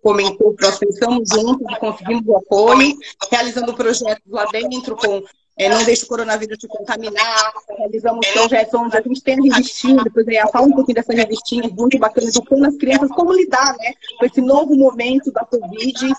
[0.00, 2.96] comentou, nós pensamos juntos e conseguimos o apoio,
[3.28, 5.24] realizando projetos lá dentro com
[5.58, 10.02] é, não deixe o coronavírus te contaminar, realizamos projetos onde a gente tem a revistinha,
[10.02, 13.76] depois eu ia falar um pouquinho dessa revistinha, muito bacana, educando as crianças como lidar
[13.76, 16.14] né, com esse novo momento da Covid,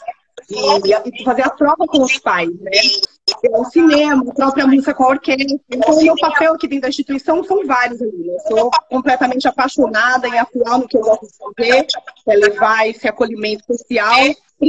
[0.50, 2.72] e, fazer a prova com os pais, né?
[3.52, 5.60] O cinema, a própria música com a orquestra.
[5.70, 8.00] Então, o meu papel aqui dentro da instituição são vários.
[8.02, 8.08] Né?
[8.10, 11.88] Eu sou completamente apaixonada em atuar no que eu gosto de fazer,
[12.28, 14.20] é levar esse acolhimento social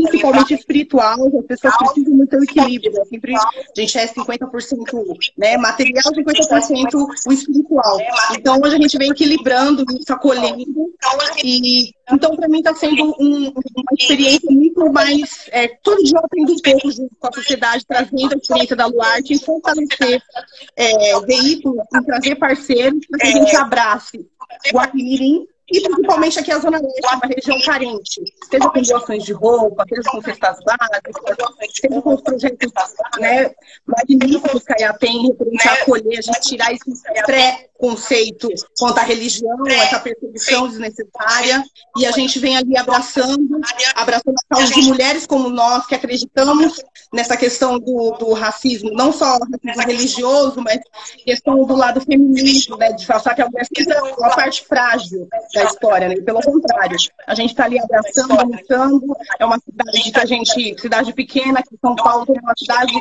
[0.02, 3.04] principalmente espiritual, as pessoas precisam muito equilíbrio, né?
[3.04, 3.40] Sempre a
[3.76, 6.94] gente é 50% né, material, 50%
[7.26, 7.98] o espiritual.
[8.36, 10.92] Então hoje a gente vem equilibrando isso, acolhendo.
[11.42, 15.48] E então para mim está sendo um, uma experiência muito mais.
[15.50, 18.86] É, todo dia eu aprendo um pouco junto com a sociedade, trazendo a experiência da
[18.86, 20.22] Luarte, em fortalecer
[20.76, 24.26] é, veículos, em trazer parceiros para que a gente abrace
[24.72, 24.78] o
[25.74, 30.02] e principalmente aqui a Zona Leste, uma região carente, seja com doações de roupa, seja
[30.08, 31.14] com cestas básicas,
[31.72, 32.72] seja com os projetos
[33.18, 33.50] né,
[33.84, 36.90] magníficos que a IA tem, referente a acolher, a gente tirar esse
[37.84, 41.62] pré-conceito quanto à religião, essa perseguição desnecessária,
[41.96, 43.60] e a gente vem ali abraçando,
[43.94, 49.12] abraçando a causa de mulheres como nós, que acreditamos nessa questão do, do racismo, não
[49.12, 50.80] só racismo religioso, mas
[51.24, 55.64] questão do lado feminino, né, de falar que a mulher é uma parte frágil da
[55.64, 56.16] história, né?
[56.16, 59.16] Pelo contrário, a gente está ali abraçando, lutando.
[59.38, 62.92] É uma cidade que a gente, cidade pequena, que São Paulo é uma cidade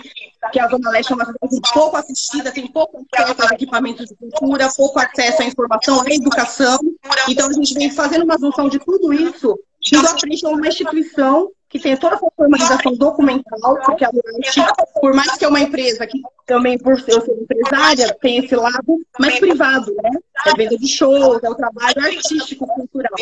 [0.51, 4.15] que a Zona Leste é uma cidade pouco assistida, tem pouco acesso aos equipamentos de
[4.15, 6.79] cultura, pouco acesso à informação, à educação.
[7.27, 9.57] Então a gente vem fazendo uma junção de tudo isso,
[9.91, 14.61] indo à frente a uma instituição que tem toda essa formalização documental, porque a Luante,
[15.01, 19.39] por mais que é uma empresa que também, por ser empresária, tem esse lado mais
[19.39, 20.11] privado, né?
[20.45, 23.13] É venda de shows, é o trabalho artístico, cultural.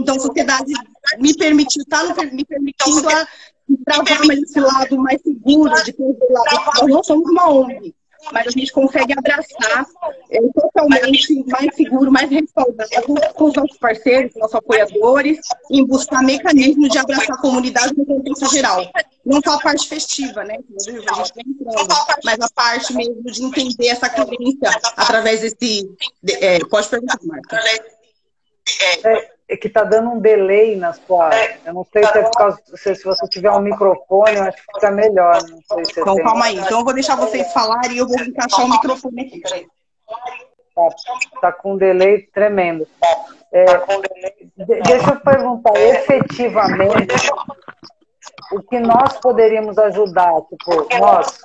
[0.00, 0.72] Então, a sociedade
[1.20, 3.28] me permitiu, está me permitindo a
[3.84, 5.94] travar esse lado mais seguro, de
[6.32, 6.80] lado.
[6.80, 7.94] Nós não somos uma ONG
[8.32, 9.86] mas a gente consegue abraçar
[10.30, 12.90] é, totalmente mais seguro, mais respaldado
[13.34, 15.38] com os nossos parceiros, nossos apoiadores,
[15.70, 18.90] em buscar mecanismos de abraçar a comunidade no contexto geral.
[19.24, 20.56] Não só a parte festiva, né?
[20.56, 25.90] A gente entrando, mas a parte mesmo de entender essa carência através desse.
[26.22, 27.56] De, é, pode perguntar, Marta.
[29.04, 31.30] É que está dando um delay na sua.
[31.64, 32.60] Eu não sei se é por causa.
[32.74, 35.42] Se, se você tiver um microfone, eu acho que fica melhor.
[35.48, 36.24] Não sei se então, tem...
[36.24, 36.58] calma aí.
[36.58, 39.42] Então, eu vou deixar vocês falarem e eu vou encaixar o microfone aqui.
[40.74, 40.88] Tá,
[41.40, 42.86] tá com um delay tremendo.
[43.52, 43.64] É,
[44.84, 47.30] deixa eu perguntar, efetivamente,
[48.52, 50.32] o que nós poderíamos ajudar?
[50.42, 51.40] Tipo, nós,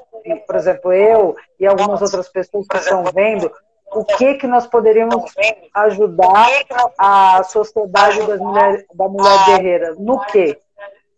[0.46, 3.52] por exemplo, eu e algumas outras pessoas que estão vendo,
[3.96, 5.32] o que que nós poderíamos
[5.74, 6.50] ajudar
[6.98, 9.96] a sociedade das mulher, da mulher guerreira?
[9.98, 10.58] No que,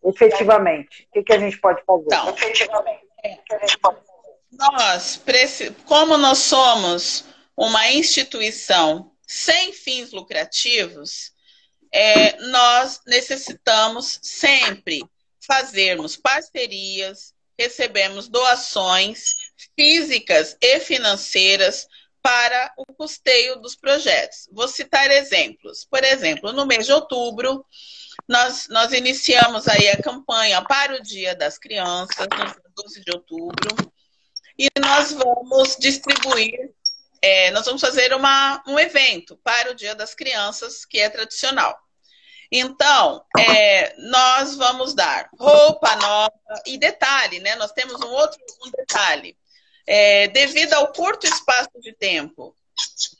[0.06, 1.08] efetivamente?
[1.10, 2.08] O que, que a gente pode fazer?
[3.26, 3.96] Então,
[4.52, 5.22] nós,
[5.86, 11.34] como nós somos uma instituição sem fins lucrativos,
[11.92, 15.04] é, nós necessitamos sempre
[15.40, 19.34] fazermos parcerias, recebemos doações
[19.76, 21.88] físicas e financeiras
[22.28, 24.50] para o custeio dos projetos.
[24.52, 25.88] Vou citar exemplos.
[25.90, 27.66] Por exemplo, no mês de outubro,
[28.28, 33.12] nós, nós iniciamos aí a campanha para o Dia das Crianças, no dia 12 de
[33.13, 33.94] outubro,
[34.60, 36.74] e nós vamos distribuir,
[37.22, 41.80] é, nós vamos fazer uma, um evento para o Dia das Crianças, que é tradicional.
[42.52, 46.34] Então, é, nós vamos dar roupa nova,
[46.66, 47.56] e detalhe, né?
[47.56, 49.38] Nós temos um outro um detalhe
[49.88, 52.54] é, devido ao curto espaço de tempo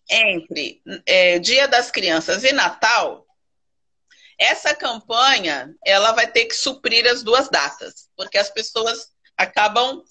[0.10, 3.26] entre é, Dia das Crianças e Natal,
[4.38, 10.04] essa campanha ela vai ter que suprir as duas datas, porque as pessoas acabam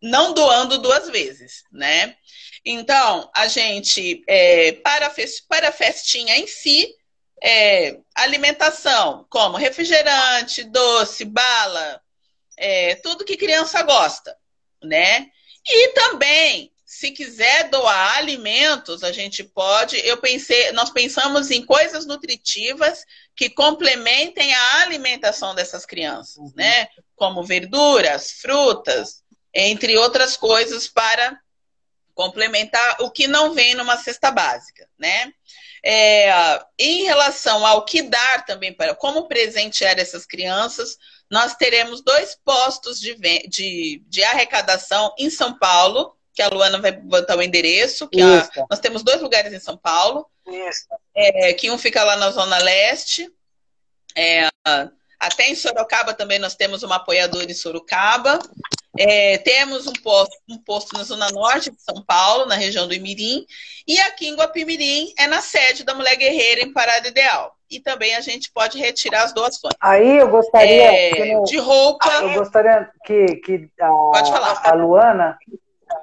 [0.00, 2.16] não doando duas vezes, né?
[2.64, 5.12] Então, a gente, é, para,
[5.48, 6.94] para a festinha em si,
[7.42, 12.00] é, alimentação, como refrigerante, doce, bala,
[12.56, 14.36] é, tudo que criança gosta,
[14.82, 15.28] né?
[15.66, 19.96] E também, se quiser doar alimentos, a gente pode.
[20.06, 26.52] Eu pensei, nós pensamos em coisas nutritivas que complementem a alimentação dessas crianças, uhum.
[26.54, 26.88] né?
[27.16, 29.22] Como verduras, frutas,
[29.54, 31.38] entre outras coisas para
[32.14, 35.32] complementar o que não vem numa cesta básica, né?
[35.84, 40.96] É, em relação ao que dar também para como presentear essas crianças,
[41.32, 43.14] nós teremos dois postos de,
[43.48, 48.46] de, de arrecadação em São Paulo, que a Luana vai botar o endereço, que a,
[48.68, 50.26] nós temos dois lugares em São Paulo,
[51.16, 53.32] é, que um fica lá na Zona Leste,
[54.14, 54.46] é,
[55.18, 58.38] até em Sorocaba também nós temos uma apoiadora em Sorocaba,
[58.98, 62.92] é, temos um posto, um posto na Zona Norte de São Paulo, na região do
[62.92, 63.46] Imirim,
[63.88, 68.14] e aqui em Guapimirim é na sede da Mulher Guerreira em Parada Ideal e também
[68.14, 69.74] a gente pode retirar as doações.
[69.80, 72.08] Aí eu gostaria é, de roupa.
[72.22, 75.38] Eu gostaria que, que a, a Luana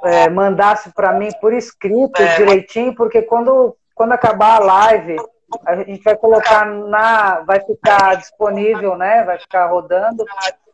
[0.03, 2.35] é, mandasse para mim por escrito é.
[2.37, 5.17] direitinho, porque quando, quando acabar a live
[5.65, 9.23] a gente vai colocar na, vai ficar disponível, né?
[9.23, 10.23] Vai ficar rodando.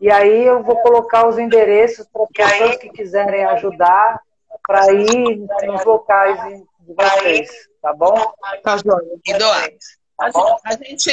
[0.01, 4.19] E aí eu vou colocar os endereços para pessoas que quiserem ajudar
[4.67, 6.37] para ir nos locais
[6.79, 7.49] de vocês,
[7.81, 8.15] tá bom?
[8.63, 9.19] Tá joia.
[9.25, 9.69] E doar.
[10.17, 11.11] A gente, a gente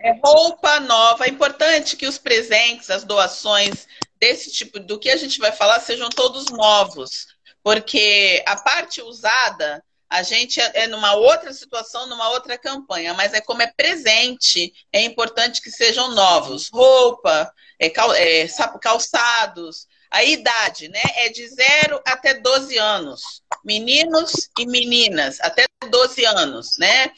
[0.00, 1.24] é roupa nova.
[1.24, 3.86] É importante que os presentes, as doações
[4.18, 7.28] desse tipo, do que a gente vai falar, sejam todos novos.
[7.62, 9.82] Porque a parte usada
[10.12, 14.72] A gente é, é numa outra situação, numa outra campanha, mas é como é presente,
[14.92, 16.68] é importante que sejam novos.
[16.72, 18.48] Roupa, é, é,
[18.82, 21.00] calçados, a idade, né?
[21.14, 23.22] É de 0 até 12 anos.
[23.64, 27.12] Meninos e meninas, até 12 anos, né?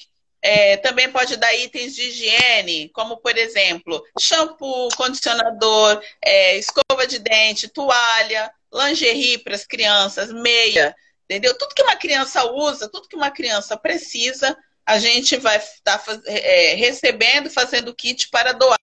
[0.45, 7.20] É, também pode dar itens de higiene, como, por exemplo, shampoo, condicionador, é, escova de
[7.20, 11.57] dente, toalha, lingerie para as crianças, meia, entendeu?
[11.57, 16.20] Tudo que uma criança usa, tudo que uma criança precisa, a gente vai estar tá,
[16.26, 18.76] é, recebendo, fazendo kit para doar.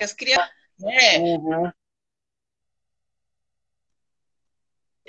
[0.00, 1.18] As crianças, né?
[1.18, 1.72] Uhum.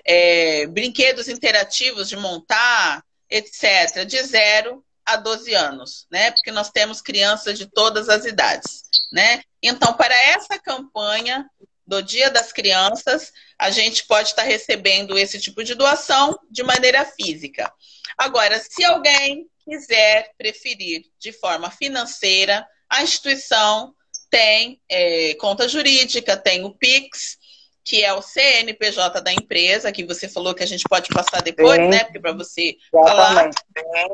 [0.05, 6.31] É, brinquedos interativos de montar, etc., de 0 a 12 anos, né?
[6.31, 9.41] Porque nós temos crianças de todas as idades, né?
[9.61, 11.45] Então, para essa campanha
[11.85, 17.03] do Dia das Crianças, a gente pode estar recebendo esse tipo de doação de maneira
[17.05, 17.71] física.
[18.17, 23.93] Agora, se alguém quiser preferir de forma financeira, a instituição
[24.29, 27.37] tem é, conta jurídica, tem o PIX,
[27.84, 31.79] que é o CNPJ da empresa, que você falou que a gente pode passar depois,
[31.79, 31.88] Sim.
[31.88, 32.03] né?
[32.03, 33.57] Porque para você Exatamente.
[33.73, 34.09] falar.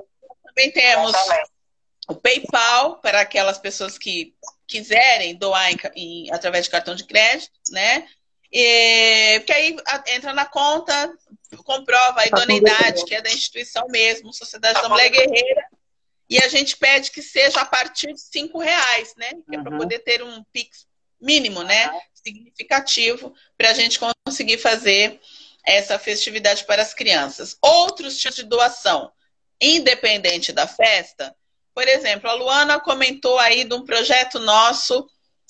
[0.46, 1.52] Também temos Exatamente.
[2.08, 4.34] o PayPal para aquelas pessoas que
[4.66, 8.08] quiserem doar em, em, através de cartão de crédito, né?
[8.52, 11.14] E, porque aí entra na conta,
[11.66, 15.66] comprova a tá idoneidade, que é da instituição mesmo, Sociedade tá da Mulher Guerreira,
[16.30, 19.32] e a gente pede que seja a partir de cinco reais, né?
[19.50, 19.78] Que é para uhum.
[19.78, 20.86] poder ter um Pix
[21.20, 21.90] mínimo, né?
[22.28, 25.20] Significativo para a gente conseguir fazer
[25.64, 27.58] essa festividade para as crianças.
[27.62, 29.12] Outros tipos de doação,
[29.62, 31.34] independente da festa,
[31.74, 35.08] por exemplo, a Luana comentou aí de um projeto nosso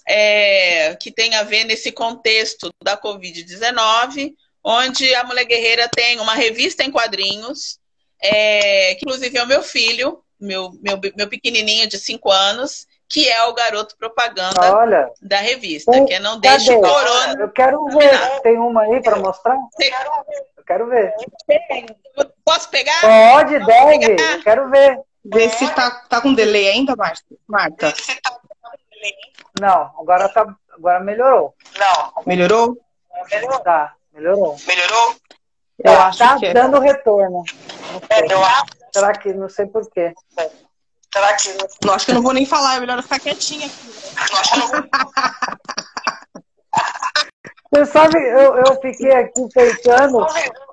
[0.08, 6.36] é, que tem a ver nesse contexto da Covid-19, onde a Mulher Guerreira tem uma
[6.36, 7.80] revista em quadrinhos,
[8.22, 13.30] é, que inclusive é o meu filho, meu, meu, meu pequenininho de 5 anos, que
[13.30, 17.36] é o garoto propaganda Olha, da revista, tem, que é Não Deixe o Corona.
[17.40, 18.42] Eu quero ver.
[18.42, 19.56] Tem uma aí para mostrar?
[20.58, 21.14] Eu quero ver.
[22.44, 23.02] Posso pegar?
[23.02, 24.16] Pode, deve.
[24.22, 25.00] Eu quero ver.
[25.24, 26.96] Vê se tá, tá com delay ainda,
[27.48, 27.94] Marta.
[29.60, 31.54] Não, agora, tá, agora melhorou.
[31.78, 32.24] Não.
[32.26, 32.78] Melhorou?
[33.30, 33.60] Melhorou.
[33.60, 34.56] Tá, melhorou.
[34.66, 35.16] Melhorou?
[35.80, 36.54] Eu tá, acho tá que é.
[36.54, 37.44] dando retorno.
[38.10, 38.66] É, eu acho.
[38.94, 40.14] Será que não sei porquê.
[41.14, 41.58] Será que.
[41.86, 43.76] Não, acho que eu não vou nem falar, é melhor ficar quietinha aqui.
[44.32, 44.90] Não, acho que eu não vou.
[47.70, 50.26] Você sabe, eu, eu fiquei aqui pensando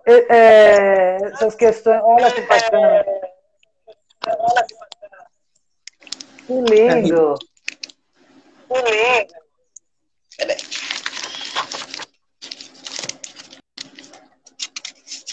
[0.06, 2.00] é, é, essas questões.
[2.02, 3.04] Olha que bacana.
[6.46, 7.34] Que lindo.
[8.68, 9.34] Que lindo.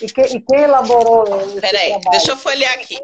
[0.02, 1.26] E, que, e quem elaborou
[1.60, 2.12] Peraí, trabalho?
[2.12, 3.00] deixa eu folhear aqui.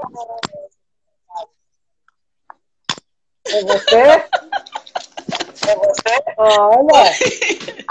[3.49, 3.95] É você?
[5.67, 6.23] É você?
[6.37, 7.11] Olha,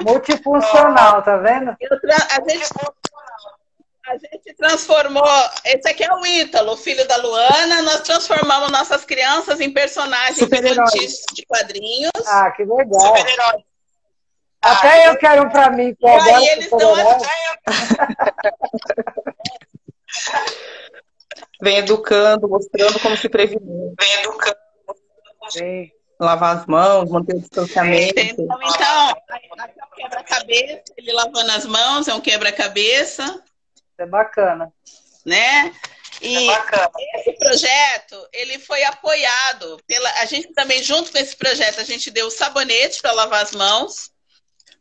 [0.02, 1.70] multifuncional, tá vendo?
[1.70, 2.70] A gente,
[4.06, 5.24] a gente transformou.
[5.64, 7.82] Esse aqui é o Ítalo, o filho da Luana.
[7.82, 12.12] Nós transformamos nossas crianças em personagens infantis de quadrinhos.
[12.26, 13.00] Ah, que legal.
[13.00, 13.64] Super-heróis.
[14.62, 16.94] Até ah, eu quero um pra mim, que e aí eles estão
[21.60, 23.94] Vem educando, mostrando como se prevenir.
[23.98, 24.65] Vem educando.
[26.18, 28.18] Lavar as mãos, manter o distanciamento.
[28.18, 29.10] Então, então
[29.58, 33.42] aqui é um quebra-cabeça, ele lavando as mãos, é um quebra-cabeça.
[33.98, 34.72] É bacana.
[35.24, 35.74] Né?
[36.22, 40.10] E é esse projeto, ele foi apoiado pela.
[40.20, 44.10] A gente também, junto com esse projeto, a gente deu sabonete para lavar as mãos.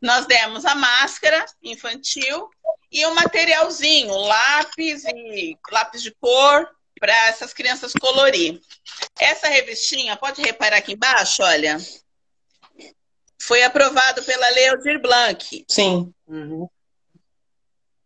[0.01, 2.49] Nós demos a máscara infantil
[2.91, 8.59] e um materialzinho, lápis e lápis de cor, para essas crianças colorir.
[9.19, 11.77] Essa revistinha, pode reparar aqui embaixo, olha.
[13.41, 15.65] Foi aprovado pela Lei Aldir Blanc.
[15.67, 16.13] Sim.
[16.27, 16.67] Uhum.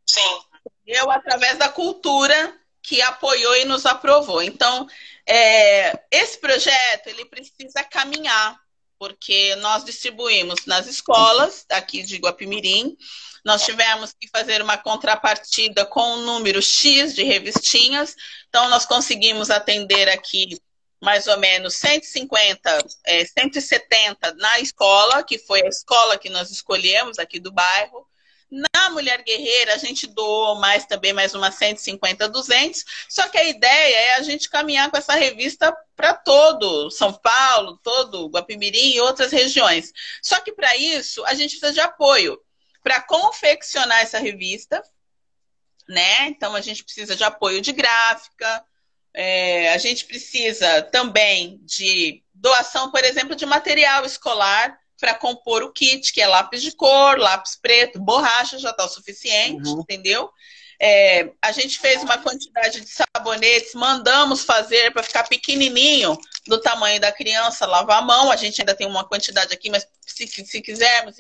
[0.05, 0.41] Sim.
[0.85, 4.41] Eu, através da cultura, que apoiou e nos aprovou.
[4.41, 4.87] Então,
[5.25, 8.59] é, esse projeto, ele precisa caminhar,
[8.99, 12.97] porque nós distribuímos nas escolas, aqui de Guapimirim,
[13.45, 18.15] nós tivemos que fazer uma contrapartida com um número X de revistinhas,
[18.49, 20.59] então nós conseguimos atender aqui
[21.01, 27.17] mais ou menos 150, é, 170 na escola, que foi a escola que nós escolhemos
[27.17, 28.05] aqui do bairro.
[28.89, 32.85] Mulher Guerreira, a gente doou mais também, mais umas 150, 200.
[33.07, 37.79] Só que a ideia é a gente caminhar com essa revista para todo São Paulo,
[37.83, 39.91] todo Guapimirim e outras regiões.
[40.21, 42.39] Só que para isso, a gente precisa de apoio
[42.83, 44.81] para confeccionar essa revista,
[45.87, 46.27] né?
[46.27, 48.63] Então a gente precisa de apoio de gráfica,
[49.13, 55.71] é, a gente precisa também de doação, por exemplo, de material escolar para compor o
[55.71, 59.81] kit, que é lápis de cor, lápis preto, borracha já está o suficiente, uhum.
[59.81, 60.29] entendeu?
[60.81, 67.01] É, a gente fez uma quantidade de sabonetes, mandamos fazer para ficar pequenininho, do tamanho
[67.01, 68.31] da criança, lavar a mão.
[68.31, 71.15] A gente ainda tem uma quantidade aqui, mas se, se quisermos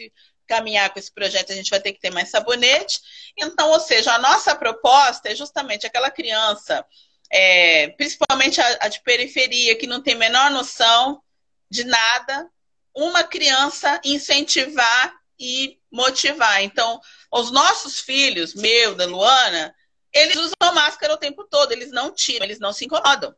[0.47, 2.99] caminhar com esse projeto, a gente vai ter que ter mais sabonete.
[3.37, 6.83] Então, ou seja, a nossa proposta é justamente aquela criança,
[7.29, 11.21] é, principalmente a, a de periferia, que não tem menor noção
[11.69, 12.49] de nada,
[12.95, 16.61] uma criança incentivar e motivar.
[16.63, 16.99] Então,
[17.31, 19.73] os nossos filhos, meu, da Luana,
[20.13, 23.33] eles usam máscara o tempo todo, eles não tiram, eles não se incomodam.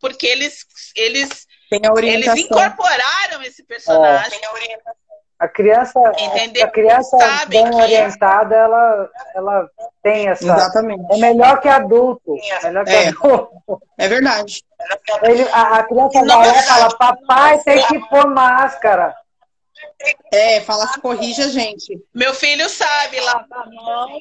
[0.00, 4.38] Porque eles, eles, eles incorporaram esse personagem.
[4.38, 5.07] É.
[5.38, 6.64] A criança, Entendeu?
[6.64, 7.16] a criança
[7.46, 7.76] bem que...
[7.76, 9.70] orientada, ela, ela
[10.02, 10.44] tem essa.
[10.44, 11.04] Exatamente.
[11.12, 12.34] É melhor que adulto.
[12.64, 13.08] Melhor que é.
[13.08, 13.80] adulto.
[13.96, 14.64] É verdade.
[15.22, 19.14] Ele, a, a criança vai lá e fala, papai tem que pôr máscara.
[20.32, 22.00] É, fala corrige a gente.
[22.14, 24.20] Meu filho sabe lá mão.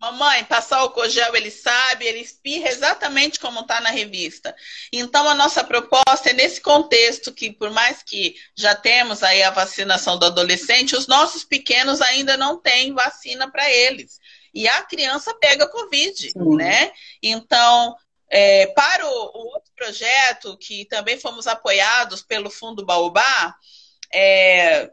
[0.00, 4.56] Mamãe, passar o cogel, ele sabe, ele espirra exatamente como está na revista.
[4.90, 9.50] Então, a nossa proposta é nesse contexto que, por mais que já temos aí a
[9.50, 14.18] vacinação do adolescente, os nossos pequenos ainda não têm vacina para eles.
[14.54, 16.56] E a criança pega Covid, Sim.
[16.56, 16.92] né?
[17.22, 17.94] Então,
[18.30, 23.54] é, para o, o, outro projeto, que também fomos apoiados pelo Fundo Baobá,
[24.14, 24.90] é,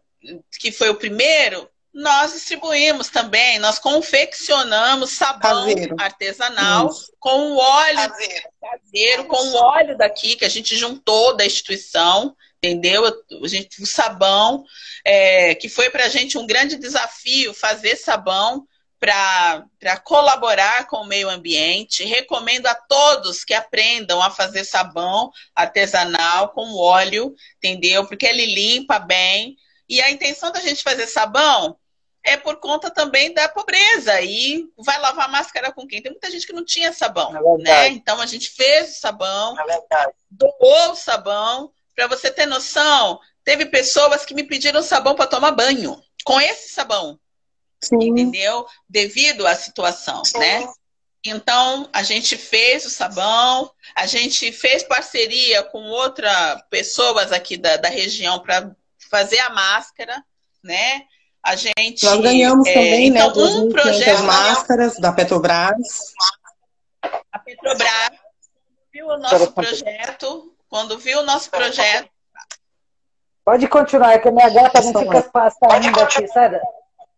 [0.59, 5.95] que foi o primeiro, nós distribuímos também, nós confeccionamos sabão caseiro.
[5.97, 7.11] artesanal Isso.
[7.19, 8.49] com o óleo caseiro.
[8.61, 13.03] caseiro, com o óleo daqui que a gente juntou da instituição, entendeu?
[13.03, 14.63] A gente, o sabão,
[15.03, 18.67] é, que foi para a gente um grande desafio fazer sabão
[18.99, 22.05] para colaborar com o meio ambiente.
[22.05, 28.05] Recomendo a todos que aprendam a fazer sabão artesanal com óleo, entendeu?
[28.05, 29.57] Porque ele limpa bem.
[29.89, 31.75] E a intenção da gente fazer sabão
[32.27, 34.19] é por conta também da pobreza.
[34.21, 36.01] E vai lavar máscara com quem?
[36.01, 37.87] Tem muita gente que não tinha sabão, é né?
[37.87, 41.71] Então a gente fez o sabão, é doou o sabão.
[41.95, 46.69] Para você ter noção, teve pessoas que me pediram sabão para tomar banho com esse
[46.73, 47.17] sabão.
[47.81, 48.09] Sim.
[48.09, 48.67] Entendeu?
[48.89, 50.37] Devido à situação, Sim.
[50.37, 50.67] né?
[51.25, 57.77] Então, a gente fez o sabão, a gente fez parceria com outras pessoas aqui da,
[57.77, 58.75] da região para
[59.09, 60.23] fazer a máscara,
[60.63, 61.05] né?
[61.47, 62.03] A gente.
[62.03, 63.51] Nós ganhamos é, também, né, então, né?
[63.61, 66.13] Um projeto máscaras da Petrobras.
[67.31, 68.11] A Petrobras
[68.91, 72.09] viu o nosso projeto, quando viu o nosso projeto.
[73.45, 76.59] Pode continuar, é que a minha gata não fica saindo aqui, sabe?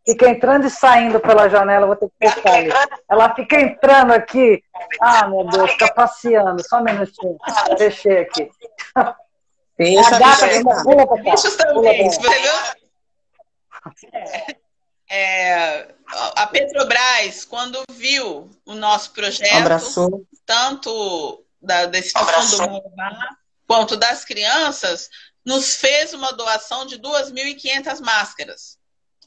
[0.06, 2.70] Fica entrando e saindo pela janela, vou ter que fechar ali.
[3.10, 4.64] Ela fica entrando aqui.
[5.02, 6.62] Ah, meu Deus, fica passeando.
[6.68, 7.36] Só um minutinho.
[7.80, 8.48] Fechei aqui.
[9.76, 11.24] Deixa a gata pula pra cá.
[11.24, 12.54] Deixa também, entendeu?
[14.14, 14.56] É,
[15.10, 20.26] é, a Petrobras, quando viu o nosso projeto, Abraçou.
[20.46, 22.84] tanto da, desse fundo
[23.68, 25.10] quanto das crianças,
[25.46, 28.78] nos fez uma doação de 2.500 máscaras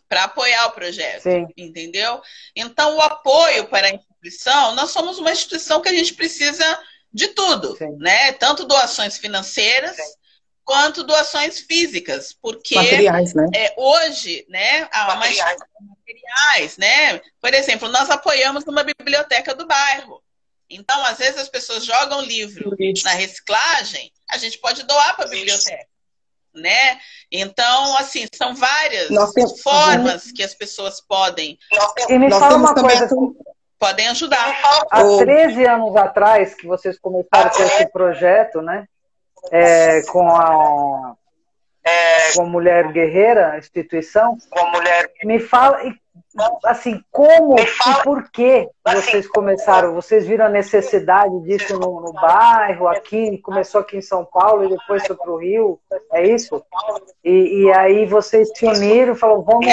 [0.09, 1.46] para apoiar o projeto, Sim.
[1.57, 2.20] entendeu?
[2.55, 6.78] Então, o apoio para a instituição, nós somos uma instituição que a gente precisa
[7.12, 7.96] de tudo, Sim.
[7.98, 8.32] né?
[8.32, 10.22] Tanto doações financeiras, Sim
[10.65, 13.47] quanto doações físicas, porque materiais, né?
[13.55, 15.61] É, hoje, né, há materiais.
[15.81, 17.21] materiais, né?
[17.41, 20.23] Por exemplo, nós apoiamos uma biblioteca do bairro.
[20.71, 23.05] Então, às vezes as pessoas jogam livro Isso.
[23.05, 25.87] na reciclagem, a gente pode doar para a biblioteca,
[26.55, 26.99] né?
[27.31, 31.59] Então, assim, são várias temos, formas que as pessoas podem.
[32.09, 33.09] E me fala uma coisa.
[33.79, 34.87] Podem ajudar.
[34.91, 38.87] Há 13 anos atrás que vocês começaram com esse projeto, né?
[39.51, 41.16] É, com a
[41.84, 44.36] é, com a mulher guerreira, instituição.
[44.51, 45.11] Com mulher.
[45.24, 45.80] Me fala,
[46.64, 49.95] assim, como fala, e por que assim, vocês começaram?
[49.95, 54.68] Vocês viram a necessidade disso no, no, bairro, aqui, começou aqui em São Paulo e
[54.68, 55.80] depois foi para o Rio,
[56.12, 56.64] é isso?
[57.24, 59.66] E, e aí vocês se uniram, falaram, vamos,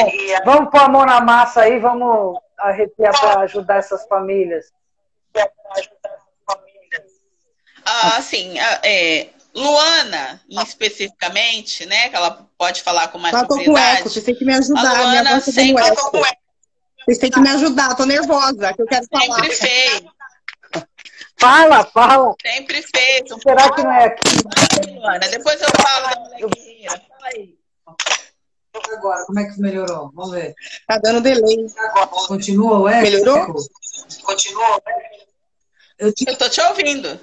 [0.43, 4.73] vamos pôr a mão na massa aí, vamos arrepiar para ajudar essas famílias.
[7.85, 12.09] Ah, sim, é, Luana, especificamente, né?
[12.09, 13.73] Que ela pode falar com mais tá, propriedade.
[13.73, 14.81] Com eco, vocês têm que me ajudar.
[14.81, 15.83] A Luana minha sempre...
[15.83, 16.11] Eco.
[17.05, 19.43] Vocês têm que me ajudar, tô nervosa, que eu quero sempre falar.
[19.43, 20.03] Sempre fez.
[21.39, 22.35] Fala, fala.
[22.45, 23.41] Sempre fez.
[23.41, 24.93] Será que não é aqui?
[24.93, 27.57] Luana, depois eu falo da mulher Fala aí.
[28.95, 29.25] agora?
[29.25, 30.11] Como é que melhorou?
[30.13, 30.53] Vamos ver.
[30.87, 31.65] Tá dando delay.
[32.27, 33.01] Continua o eco?
[33.01, 33.55] Melhorou?
[34.23, 35.29] Continua o eco?
[35.97, 36.25] Eu, te...
[36.27, 37.19] eu tô te ouvindo.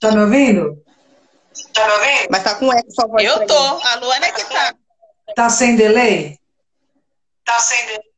[0.00, 0.84] Tá me ouvindo?
[1.72, 2.28] Tá me ouvindo?
[2.30, 3.24] Mas tá com eco sua voz.
[3.24, 3.56] Eu tô.
[3.56, 4.74] A Luana é que tá.
[5.34, 6.38] Tá sem delay?
[7.44, 8.12] Tá sem delay.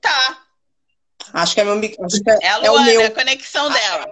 [0.00, 0.42] Tá.
[1.32, 3.00] Acho que é, meu, acho que é, é, a Luana, é, o meu.
[3.00, 4.06] é a conexão dela.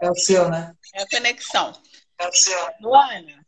[0.00, 0.74] É o seu, né?
[0.94, 1.72] É a conexão.
[2.18, 2.58] É o seu.
[2.80, 3.44] Luana.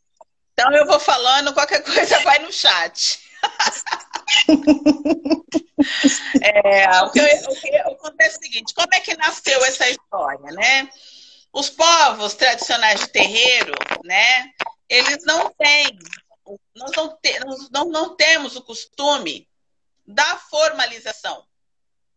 [0.53, 3.21] Então eu vou falando, qualquer coisa vai no chat.
[6.43, 9.89] é, o, que eu, o que acontece é o seguinte: como é que nasceu essa
[9.89, 10.89] história, né?
[11.53, 13.73] Os povos tradicionais de terreiro,
[14.05, 14.51] né?
[14.89, 15.99] Eles não têm,
[16.75, 19.49] nós não, te, nós não, não temos o costume
[20.07, 21.45] da formalização.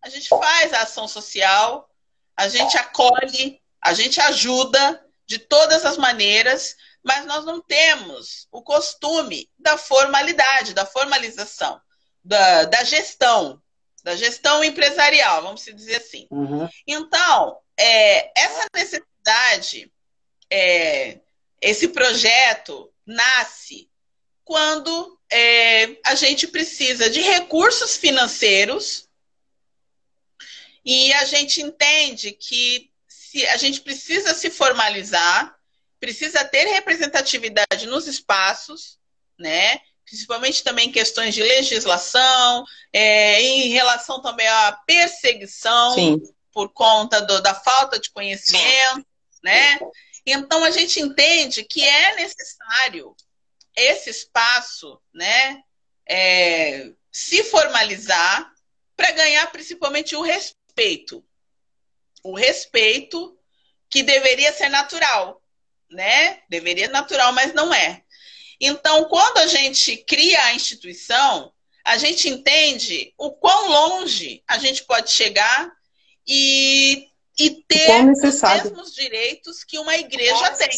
[0.02, 1.90] A gente faz a ação social,
[2.36, 8.62] a gente acolhe, a gente ajuda de todas as maneiras, mas nós não temos o
[8.62, 11.82] costume da formalidade, da formalização,
[12.24, 13.62] da, da gestão,
[14.04, 16.28] da gestão empresarial, vamos dizer assim.
[16.32, 16.68] Uhum.
[16.88, 19.11] Então, é, essa necessidade,
[20.50, 21.20] é,
[21.62, 23.90] esse projeto nasce
[24.44, 29.08] quando é, a gente precisa de recursos financeiros
[30.84, 35.56] e a gente entende que se a gente precisa se formalizar
[36.00, 38.98] precisa ter representatividade nos espaços,
[39.38, 39.80] né?
[40.04, 46.22] principalmente também questões de legislação, é, em relação também à perseguição Sim.
[46.52, 49.06] por conta do, da falta de conhecimento,
[49.44, 49.80] né?
[50.26, 53.16] Então a gente entende que é necessário
[53.76, 55.62] esse espaço, né,
[56.08, 58.54] é, se formalizar
[58.96, 61.26] para ganhar principalmente o respeito,
[62.24, 63.38] o respeito
[63.90, 65.42] que deveria ser natural,
[65.90, 66.42] né?
[66.50, 68.04] Deveria ser natural, mas não é.
[68.60, 71.52] Então, quando a gente cria a instituição,
[71.84, 75.72] a gente entende o quão longe a gente pode chegar
[76.28, 77.10] e,
[77.40, 80.70] e ter os mesmos direitos que uma igreja tem.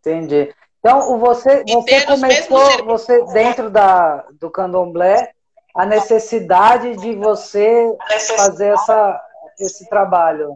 [0.00, 0.54] Entendi.
[0.78, 5.32] Então, você, você começou, você dentro da, do candomblé,
[5.74, 7.90] a necessidade de você
[8.36, 9.20] fazer essa,
[9.58, 10.54] esse trabalho.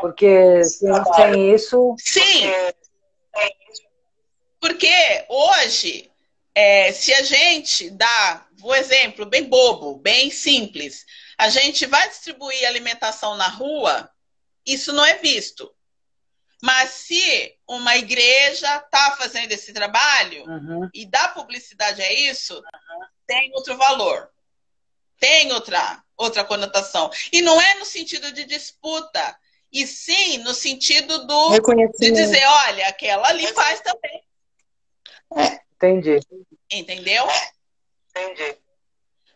[0.00, 1.94] Porque sem, sem isso.
[1.98, 2.52] Sim!
[4.60, 6.10] Porque hoje,
[6.54, 11.04] é, se a gente dá, um exemplo bem bobo, bem simples,
[11.36, 14.10] a gente vai distribuir alimentação na rua,
[14.72, 15.72] isso não é visto.
[16.62, 20.90] Mas se uma igreja está fazendo esse trabalho uhum.
[20.92, 23.06] e dá publicidade a isso, uhum.
[23.26, 24.30] tem outro valor.
[25.20, 27.10] Tem outra, outra conotação.
[27.32, 29.36] E não é no sentido de disputa,
[29.72, 31.58] e sim no sentido do
[31.98, 34.22] de dizer, olha, aquela ali faz também.
[35.36, 35.60] É.
[35.76, 36.18] Entendi.
[36.70, 37.24] Entendeu?
[38.10, 38.58] Entendi.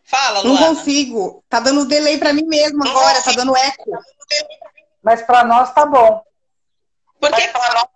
[0.02, 0.60] Fala, Luana.
[0.60, 1.44] Não consigo.
[1.48, 3.90] Tá dando delay para mim mesmo agora, tá dando eco.
[5.02, 6.22] Mas para nós tá bom.
[7.20, 7.92] Porque para nós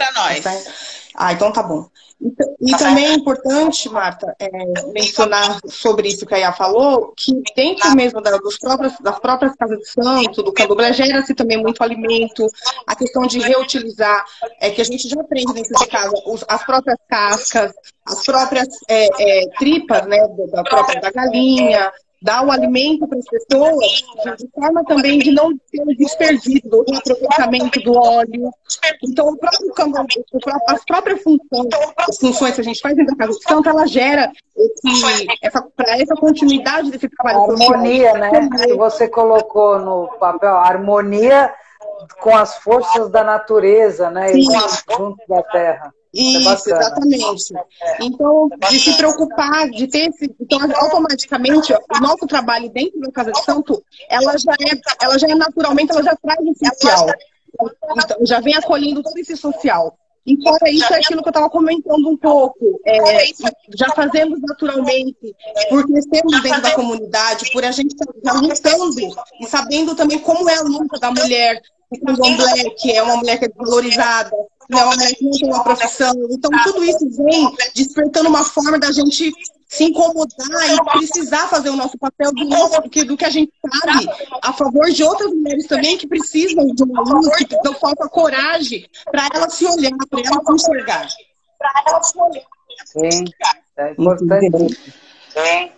[0.00, 1.10] para nós.
[1.14, 1.86] Ah, então tá bom.
[2.20, 4.48] E, e também é importante, Marta, é,
[4.92, 9.54] mencionar sobre isso que a Iá falou, que dentro mesmo da, dos próprios, das próprias
[9.56, 12.46] casas de santo, do candomblé, gera-se também muito alimento,
[12.86, 14.24] a questão de reutilizar,
[14.60, 17.72] é que a gente já aprende dentro de casa, os, as próprias cascas,
[18.06, 20.18] as próprias é, é, tripas, né,
[20.52, 21.90] da própria da galinha,
[22.22, 23.86] dar o alimento para as pessoas,
[24.38, 28.50] de forma também de não ter o desperdício, do reaproveitamento do óleo.
[29.02, 29.98] Então, o próprio campo,
[30.68, 33.86] as próprias funções, as funções que a gente faz dentro da casa de santo, ela
[33.86, 34.30] gera
[35.76, 37.38] para essa continuidade desse trabalho.
[37.38, 38.30] A harmonia, né?
[38.64, 41.52] Que você colocou no papel, harmonia
[42.20, 44.28] com as forças da natureza, né?
[44.28, 44.46] Sim.
[44.96, 45.94] junto da terra.
[46.14, 47.54] É Isso, é exatamente.
[48.00, 50.34] Então, de se preocupar, de ter esse.
[50.40, 55.28] Então, automaticamente, o nosso trabalho dentro da Casa de Santo, ela já é, ela já
[55.28, 57.06] é naturalmente, ela já traz o social.
[57.54, 59.96] Então, já vem acolhendo todo esse social.
[60.26, 62.80] E fora isso, é aquilo que eu estava comentando um pouco.
[62.84, 63.24] É,
[63.74, 65.34] já fazemos naturalmente,
[65.68, 69.00] por crescermos dentro da comunidade, por a gente estar tá lutando
[69.40, 73.38] e sabendo também como é a luta da mulher, o candomblé, que é uma mulher
[73.38, 74.30] que é desvalorizada,
[74.78, 76.12] é uma mulher que não tem uma profissão.
[76.30, 79.32] Então, tudo isso vem despertando uma forma da gente
[79.70, 83.30] se incomodar e precisar fazer o nosso papel do, nosso, do, que, do que a
[83.30, 84.06] gente sabe
[84.42, 88.84] a favor de outras mulheres também que precisam de uma luz, que não falta coragem
[89.04, 91.08] para elas se olhar, para elas se enxergar.
[91.56, 92.42] Para elas se olhar.
[92.84, 93.24] Sim,
[93.76, 95.00] é importante.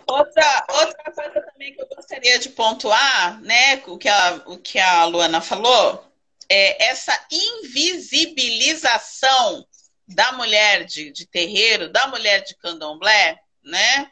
[0.07, 4.79] Outra, outra coisa também que eu gostaria de pontuar, né, o que a, o que
[4.79, 6.03] a Luana falou,
[6.49, 9.67] é essa invisibilização
[10.07, 14.11] da mulher de, de terreiro, da mulher de candomblé, né?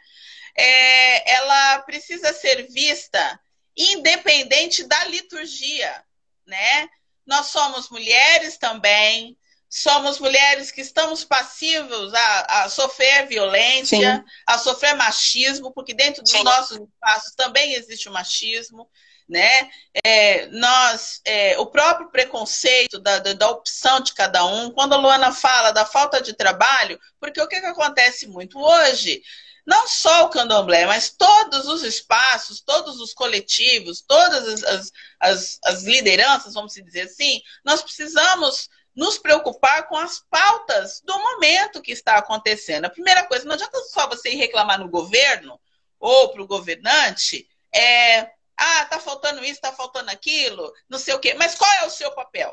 [0.56, 3.40] É, ela precisa ser vista
[3.76, 6.04] independente da liturgia,
[6.46, 6.90] né?
[7.26, 9.38] Nós somos mulheres também,
[9.70, 14.24] somos mulheres que estamos passivos a, a sofrer violência, Sim.
[14.46, 16.44] a sofrer machismo, porque dentro dos Sim.
[16.44, 18.90] nossos espaços também existe o machismo
[19.32, 19.70] né?
[20.04, 24.98] É, nós, é, o próprio preconceito da, da, da, opção de cada um, quando a
[24.98, 29.24] Luana fala da falta de trabalho, porque o que, que acontece muito hoje?
[29.66, 35.84] Não só o candomblé, mas todos os espaços, todos os coletivos, todas as, as, as
[35.84, 42.18] lideranças, vamos dizer assim, nós precisamos nos preocupar com as pautas do momento que está
[42.18, 42.84] acontecendo.
[42.84, 45.58] A primeira coisa, não adianta só você ir reclamar no governo
[45.98, 51.20] ou para o governante, é, ah, tá faltando isso, tá faltando aquilo, não sei o
[51.20, 51.34] quê.
[51.34, 52.50] Mas qual é o seu papel?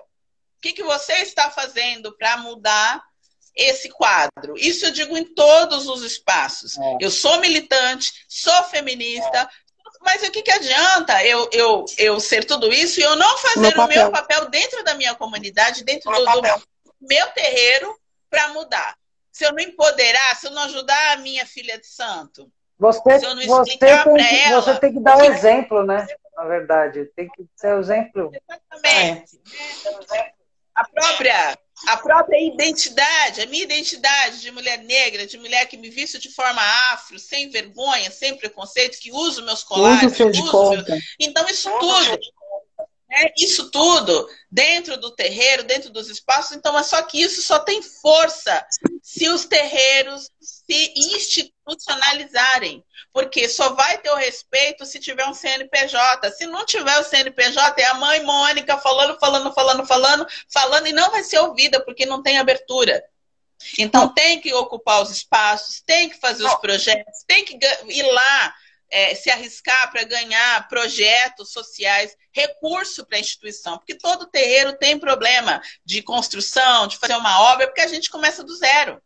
[0.59, 3.03] O que, que você está fazendo para mudar
[3.55, 4.57] esse quadro?
[4.57, 6.77] Isso eu digo em todos os espaços.
[6.77, 6.97] É.
[7.01, 9.49] Eu sou militante, sou feminista, é.
[10.01, 13.77] mas o que, que adianta eu, eu, eu ser tudo isso e eu não fazer
[13.77, 16.63] meu o meu papel dentro da minha comunidade, dentro do, do
[17.01, 17.97] meu terreiro,
[18.29, 18.97] para mudar?
[19.31, 23.79] Se eu não empoderar, se eu não ajudar a minha filha de santo, você, você,
[23.79, 26.07] tem, ela, você tem que dar o um exemplo, né?
[26.37, 28.31] Na verdade, tem que ser o exemplo.
[28.33, 29.41] Exatamente.
[30.15, 30.33] É.
[30.75, 31.59] A própria,
[31.89, 36.33] a própria identidade, a minha identidade de mulher negra, de mulher que me visto de
[36.33, 36.63] forma
[36.93, 40.85] afro, sem vergonha, sem preconceito, que uso meus colares, uso meu...
[41.19, 42.19] Então, isso tudo
[43.09, 43.33] né?
[43.37, 46.57] Isso tudo dentro do terreiro, dentro dos espaços.
[46.57, 48.65] Então, é só que isso só tem força
[49.03, 50.31] se os terreiros
[50.71, 52.85] se institucionalizarem.
[53.13, 56.31] Porque só vai ter o respeito se tiver um CNPJ.
[56.33, 60.93] Se não tiver o CNPJ, é a mãe Mônica falando, falando, falando, falando, falando, e
[60.93, 63.03] não vai ser ouvida, porque não tem abertura.
[63.79, 67.59] Então, tem que ocupar os espaços, tem que fazer os projetos, tem que
[67.89, 68.55] ir lá
[68.91, 74.99] é, se arriscar para ganhar projetos sociais, recurso para a instituição, porque todo terreiro tem
[74.99, 79.03] problema de construção, de fazer uma obra, porque a gente começa do zero.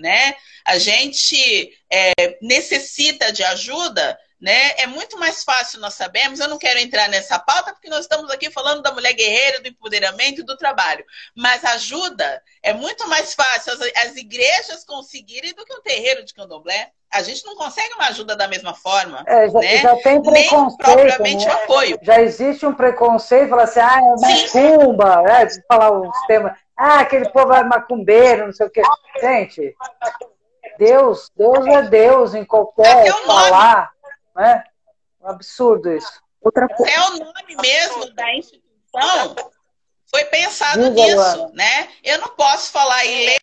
[0.00, 0.34] Né?
[0.64, 4.70] A gente é, necessita de ajuda né?
[4.78, 6.40] É muito mais fácil, nós sabemos.
[6.40, 9.68] Eu não quero entrar nessa pauta porque nós estamos aqui falando da mulher guerreira, do
[9.68, 11.04] empoderamento e do trabalho.
[11.36, 16.32] Mas ajuda é muito mais fácil as, as igrejas conseguirem do que um terreiro de
[16.32, 16.90] candomblé.
[17.12, 19.24] A gente não consegue uma ajuda da mesma forma.
[19.26, 19.76] É, já, né?
[19.78, 20.86] já tem preconceito.
[20.86, 21.52] Nem propriamente né?
[21.52, 21.98] apoio.
[22.02, 26.52] Já existe um preconceito, fala assim, ah, é macumba, é, falar os temas.
[26.82, 28.80] Ah, aquele povo é macumbeiro, não sei o quê.
[29.20, 29.76] Gente,
[30.78, 33.92] Deus, Deus é Deus em qualquer é falar
[34.34, 34.64] né?
[35.20, 36.22] Um absurdo isso.
[36.40, 36.90] Outra coisa.
[36.90, 39.36] É o nome mesmo da instituição.
[40.10, 41.90] Foi pensado Diga, nisso, né?
[42.02, 43.36] Eu não posso falar Ilê,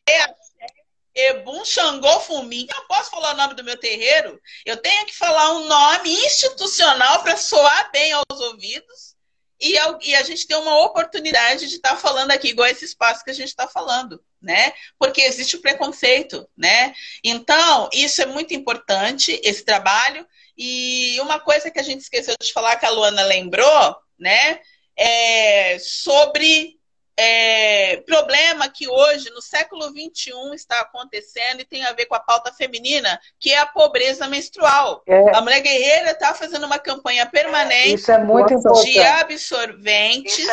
[1.14, 2.66] Ebum, Xangô, Fumim.
[2.68, 4.42] Eu não posso falar o nome do meu terreiro.
[4.66, 9.17] Eu tenho que falar um nome institucional para soar bem aos ouvidos
[9.60, 13.32] e, a gente tem uma oportunidade de estar tá falando aqui, igual esse espaço que
[13.32, 14.72] a gente está falando, né?
[15.00, 16.94] Porque existe o preconceito, né?
[17.24, 20.28] Então, isso é muito importante, esse trabalho.
[20.58, 24.60] E uma coisa que a gente esqueceu de falar, que a Luana lembrou, né?
[24.96, 26.77] É sobre
[27.20, 32.20] é, problema que hoje, no século XXI, está acontecendo e tem a ver com a
[32.20, 35.02] pauta feminina, que é a pobreza menstrual.
[35.08, 35.36] É.
[35.36, 40.48] A Mulher Guerreira está fazendo uma campanha permanente é de absorventes.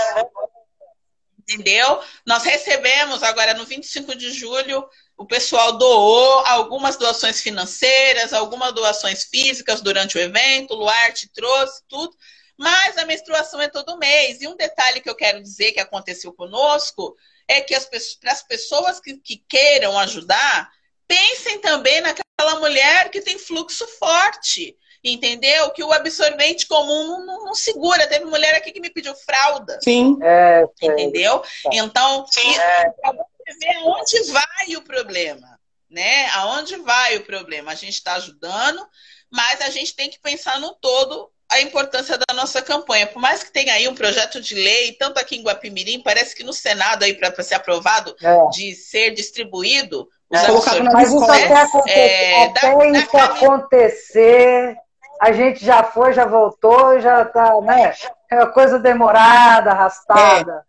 [1.39, 2.01] Entendeu?
[2.27, 9.25] Nós recebemos agora no 25 de julho o pessoal doou algumas doações financeiras, algumas doações
[9.25, 12.17] físicas durante o evento, o Luarte trouxe tudo,
[12.57, 14.41] mas a menstruação é todo mês.
[14.41, 17.17] E um detalhe que eu quero dizer que aconteceu conosco
[17.49, 20.71] é que as, para as pessoas que, que queiram ajudar,
[21.07, 25.71] pensem também naquela mulher que tem fluxo forte entendeu?
[25.71, 28.07] Que o absorvente comum não, não, segura.
[28.07, 29.79] Teve mulher aqui que me pediu fralda.
[29.83, 30.17] Sim.
[30.23, 31.43] É, entendeu?
[31.67, 31.77] É.
[31.77, 32.91] Então, é.
[32.91, 36.27] para você ver aonde vai o problema, né?
[36.31, 37.73] Aonde vai o problema?
[37.73, 38.87] A gente está ajudando,
[39.31, 43.07] mas a gente tem que pensar no todo a importância da nossa campanha.
[43.07, 46.45] Por mais que tenha aí um projeto de lei, tanto aqui em Guapimirim, parece que
[46.45, 48.49] no Senado aí para ser aprovado, é.
[48.51, 54.77] de ser distribuído, os é, mas isso até, acontecer, é, até da, isso da acontecer,
[55.21, 57.95] a gente já foi, já voltou, já está, né?
[58.31, 60.65] É uma coisa demorada, arrastada.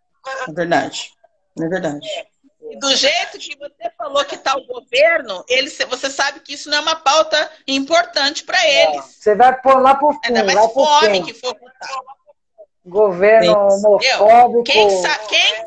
[0.46, 1.10] É, é verdade.
[1.60, 2.08] É verdade.
[2.78, 6.78] Do jeito que você falou que está o governo, ele, você sabe que isso não
[6.78, 9.04] é uma pauta importante para eles.
[9.04, 10.20] Você vai pôr lá por fim.
[10.24, 11.90] Ainda mais fome que for votar.
[12.84, 14.64] Governo homofóbico.
[14.64, 15.66] Quem sabe, quem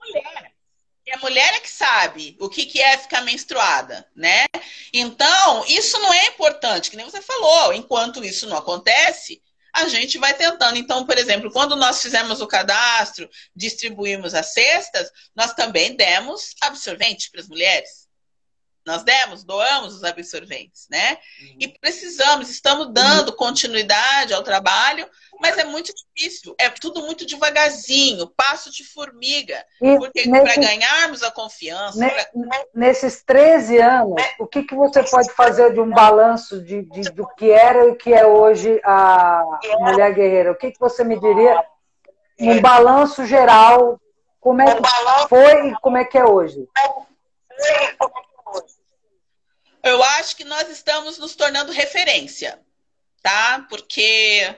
[0.00, 0.52] mulher.
[1.06, 4.44] E a mulher é que sabe o que, que é ficar menstruada, né?
[4.92, 7.72] Então, isso não é importante, que nem você falou.
[7.72, 10.76] Enquanto isso não acontece, a gente vai tentando.
[10.76, 17.30] Então, por exemplo, quando nós fizemos o cadastro, distribuímos as cestas, nós também demos absorvente
[17.30, 17.99] para as mulheres.
[18.86, 21.18] Nós demos, doamos os absorventes, né?
[21.42, 21.56] Uhum.
[21.60, 25.06] E precisamos, estamos dando continuidade ao trabalho,
[25.40, 29.64] mas é muito difícil, é tudo muito devagarzinho, passo de formiga.
[29.80, 31.98] E porque para ganharmos a confiança.
[32.08, 32.26] pra...
[32.74, 37.26] Nesses 13 anos, o que, que você pode fazer de um balanço de, de, do
[37.36, 39.44] que era e o que é hoje a
[39.78, 40.52] mulher guerreira?
[40.52, 41.62] O que, que você me diria?
[42.40, 44.00] Um balanço geral,
[44.40, 44.82] como é que
[45.28, 46.66] foi e como é que é hoje?
[50.30, 52.56] Acho que nós estamos nos tornando referência,
[53.20, 53.66] tá?
[53.68, 54.56] Porque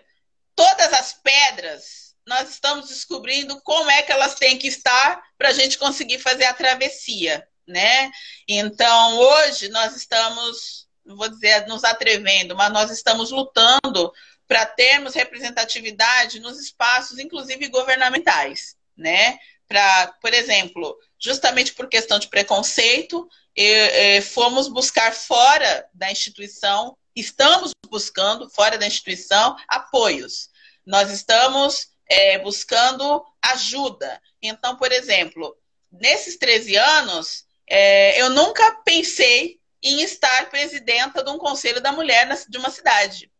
[0.54, 5.52] todas as pedras nós estamos descobrindo como é que elas têm que estar para a
[5.54, 8.10] gente conseguir fazer a travessia, né?
[8.46, 14.12] Então hoje nós estamos, vou dizer nos atrevendo, mas nós estamos lutando
[14.46, 19.38] para termos representatividade nos espaços, inclusive governamentais, né?
[19.66, 26.96] Para, por exemplo, justamente por questão de preconceito, e, e, fomos buscar fora da instituição,
[27.14, 30.50] estamos buscando fora da instituição apoios.
[30.84, 34.20] Nós estamos é, buscando ajuda.
[34.40, 35.56] Então, por exemplo,
[35.90, 42.28] nesses 13 anos, é, eu nunca pensei em estar presidenta de um conselho da mulher
[42.48, 43.30] de uma cidade.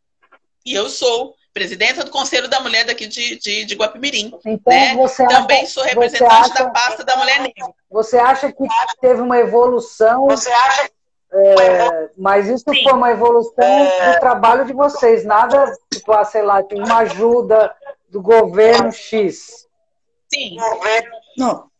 [0.64, 4.32] E eu sou presidenta do Conselho da Mulher daqui de, de, de Guapimirim.
[4.44, 4.94] Então, né?
[4.94, 7.72] você Também sou representante acha, da pasta da Mulher Negra.
[7.90, 8.64] Você acha que
[9.00, 10.26] teve uma evolução?
[10.26, 10.90] Você acha
[11.34, 12.82] é, mas isso Sim.
[12.82, 14.12] foi uma evolução é...
[14.12, 17.74] do trabalho de vocês, nada, tipo, ah, sei lá, de uma ajuda
[18.11, 19.66] do governo X.
[20.32, 20.59] Sim.
[21.38, 21.70] Não.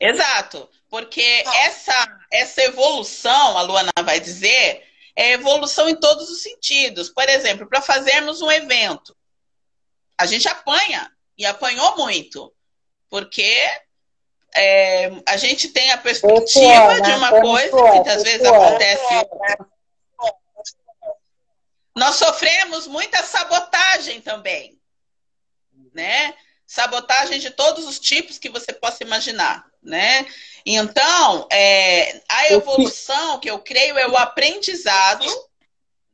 [0.00, 0.68] Exato.
[0.90, 4.82] Porque essa, essa evolução, a Luana vai dizer,
[5.18, 7.08] é evolução em todos os sentidos.
[7.08, 9.16] Por exemplo, para fazermos um evento,
[10.16, 12.54] a gente apanha e apanhou muito,
[13.10, 13.68] porque
[14.54, 17.16] é, a gente tem a perspectiva de né?
[17.16, 19.28] uma coisa que muitas vezes acontece.
[21.96, 24.80] Nós sofremos muita sabotagem também,
[25.92, 26.32] né?
[26.64, 30.26] Sabotagem de todos os tipos que você possa imaginar, né?
[30.64, 35.24] Então, é, a evolução que eu creio é o aprendizado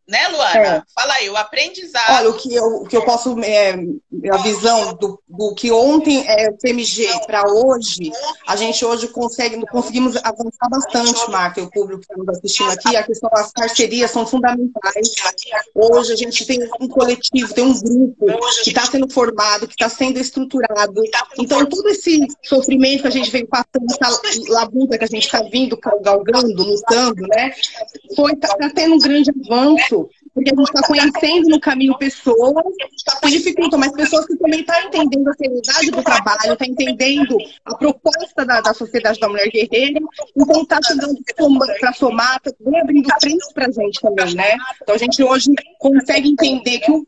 [0.06, 0.58] né, Luana?
[0.58, 0.82] É.
[0.94, 2.16] Fala aí, o aprendizado.
[2.18, 3.38] Olha, o que eu, o que eu posso.
[3.40, 3.74] É,
[4.30, 8.10] a visão do, do que ontem é o PMG para hoje,
[8.46, 12.70] a gente hoje consegue, conseguimos avançar bastante, Marta, e o público que está nos assistindo
[12.70, 12.96] aqui.
[12.96, 15.08] A questão das parcerias são fundamentais.
[15.74, 18.26] Hoje a gente tem um coletivo, tem um grupo
[18.62, 21.02] que está sendo formado, que está sendo estruturado.
[21.38, 25.42] Então, todo esse sofrimento que a gente vem passando, essa labuta que a gente está
[25.42, 27.52] vindo, galgando, lutando, né?
[28.14, 29.93] Foi, tá, tá tendo um grande avanço
[30.34, 32.64] porque a gente está conhecendo no caminho pessoas
[33.22, 36.66] que dificultam, mas pessoas que também estão tá entendendo a seriedade do trabalho, estão tá
[36.66, 40.00] entendendo a proposta da, da Sociedade da Mulher Guerreira,
[40.36, 41.16] então está chegando
[41.78, 44.56] para somar, está abrindo frente para a gente também, né?
[44.82, 47.06] Então a gente hoje consegue entender que o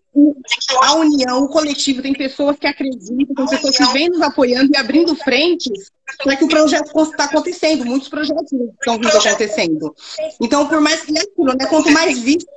[0.83, 4.77] a união, o coletivo, tem pessoas que acreditam, tem pessoas que vêm nos apoiando e
[4.77, 5.91] abrindo frentes
[6.23, 7.85] para que o projeto está acontecendo.
[7.85, 9.95] Muitos projetos estão vindo acontecendo.
[10.41, 11.67] Então, por mais que é aquilo, né?
[11.67, 12.49] Quanto mais visto,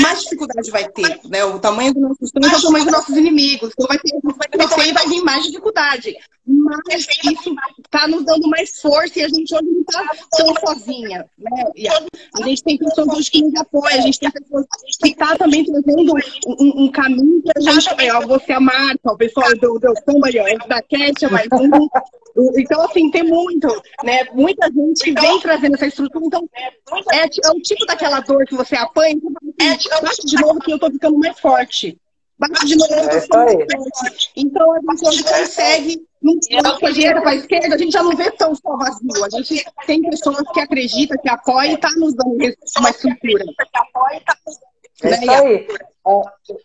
[0.00, 1.20] mais dificuldade vai ter.
[1.28, 1.44] Né?
[1.44, 3.70] O tamanho do nosso estúdio é o tamanho dos nossos inimigos.
[3.72, 6.16] Então vai ter, e vai vir mais dificuldade.
[6.46, 10.06] Mas isso está nos dando mais força e a gente hoje não está
[10.36, 11.26] tão sozinha.
[11.38, 11.50] Né?
[12.34, 14.66] A, gente tem pessoas hoje que nos apoiam, a gente tem pessoas
[15.00, 16.12] que estão tá também trazendo
[16.46, 17.88] um, um, caminho que a gente.
[18.12, 20.30] Ó, você, a Marta, o pessoal do, do samba,
[20.68, 21.88] da Cat, mais um.
[22.56, 23.68] Então, assim, tem muito,
[24.02, 24.24] né?
[24.32, 26.26] Muita gente que vem trazendo essa estrutura.
[26.26, 26.48] Então,
[27.12, 29.16] é, é o tipo daquela dor que você apanha,
[29.60, 31.98] é, bate de novo que eu tô ficando mais forte.
[32.36, 34.30] Bate de novo que eu tô ficando mais forte.
[34.36, 36.02] Então, a gente hoje consegue,
[36.80, 39.24] para a direita, para a esquerda, a gente já não vê tão só vazio.
[39.24, 42.36] A gente tem pessoas que acreditam, que apoiam e tá nos dando
[42.78, 43.44] uma estrutura.
[45.02, 45.66] É isso aí.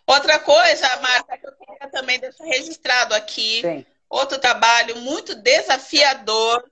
[0.06, 3.62] Outra coisa, Marta, que eu queria também deixar registrado aqui.
[3.62, 6.68] Sim Outro trabalho muito desafiador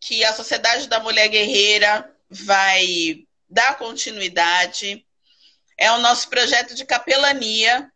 [0.00, 5.04] que a Sociedade da Mulher Guerreira vai dar continuidade
[5.76, 7.90] é o nosso projeto de capelania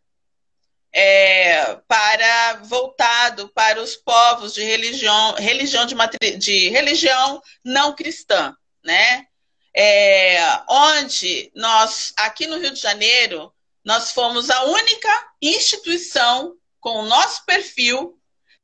[0.91, 8.53] é, para voltado para os povos de religião religião de, matri, de religião não cristã,
[8.83, 9.27] né?
[9.73, 10.37] É,
[10.67, 13.52] onde nós aqui no Rio de Janeiro
[13.83, 18.19] nós fomos a única instituição com o nosso perfil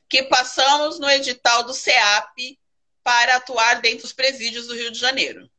[0.07, 2.57] que passamos no edital do CEAP
[3.03, 5.49] para atuar dentro dos presídios do Rio de Janeiro.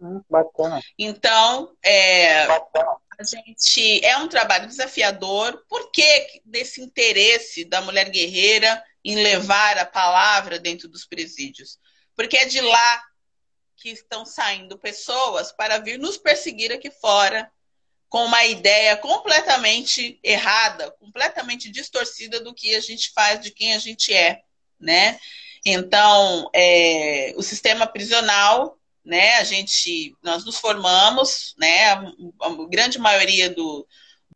[0.00, 0.80] Hum, bacana.
[0.98, 2.96] Então, é, bacana.
[3.18, 5.64] a gente é um trabalho desafiador.
[5.68, 11.78] Por que desse interesse da mulher guerreira em levar a palavra dentro dos presídios?
[12.16, 13.04] Porque é de lá
[13.76, 17.50] que estão saindo pessoas para vir nos perseguir aqui fora
[18.10, 23.78] com uma ideia completamente errada, completamente distorcida do que a gente faz, de quem a
[23.78, 24.40] gente é,
[24.78, 25.18] né?
[25.64, 29.36] Então, é, o sistema prisional, né?
[29.36, 31.84] A gente, nós nos formamos, né?
[31.86, 32.02] A,
[32.42, 33.86] a grande maioria do,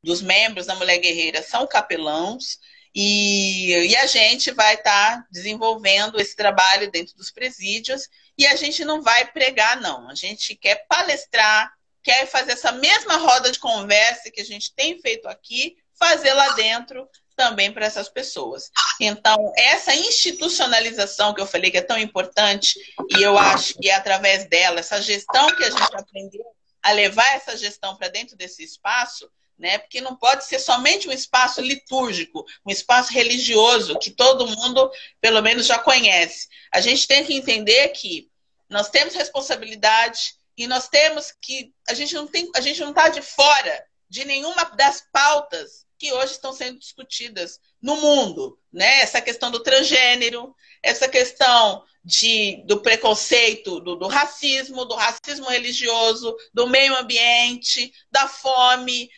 [0.01, 2.59] dos membros da Mulher Guerreira são capelãos.
[2.95, 8.09] E, e, a gente vai estar tá desenvolvendo esse trabalho dentro dos presídios
[8.39, 10.09] e a gente não vai pregar, não.
[10.09, 11.73] A gente quer palestrar,
[12.05, 16.51] quer fazer essa mesma roda de conversa que a gente tem feito aqui, fazer lá
[16.51, 18.71] dentro também para essas pessoas.
[19.01, 22.79] Então, essa institucionalização que eu falei que é tão importante,
[23.17, 26.45] e eu acho que é através dela, essa gestão que a gente aprendeu
[26.83, 29.29] a levar essa gestão para dentro desse espaço,
[29.59, 29.79] né?
[29.79, 34.91] Porque não pode ser somente um espaço litúrgico, um espaço religioso que todo mundo,
[35.21, 36.49] pelo menos, já conhece.
[36.73, 38.29] A gente tem que entender que
[38.69, 43.09] nós temos responsabilidade, e nós temos que a gente não tem a gente não está
[43.09, 49.01] de fora de nenhuma das pautas que hoje estão sendo discutidas no mundo, né?
[49.01, 56.37] Essa questão do transgênero, essa questão de, do preconceito, do, do racismo, do racismo religioso,
[56.53, 59.11] do meio ambiente, da fome,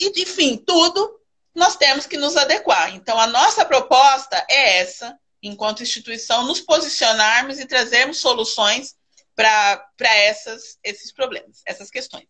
[0.00, 1.18] e, enfim, tudo
[1.54, 2.94] nós temos que nos adequar.
[2.94, 8.94] Então, a nossa proposta é essa, enquanto instituição, nos posicionarmos e trazermos soluções
[9.34, 9.82] para
[10.82, 12.26] esses problemas, essas questões.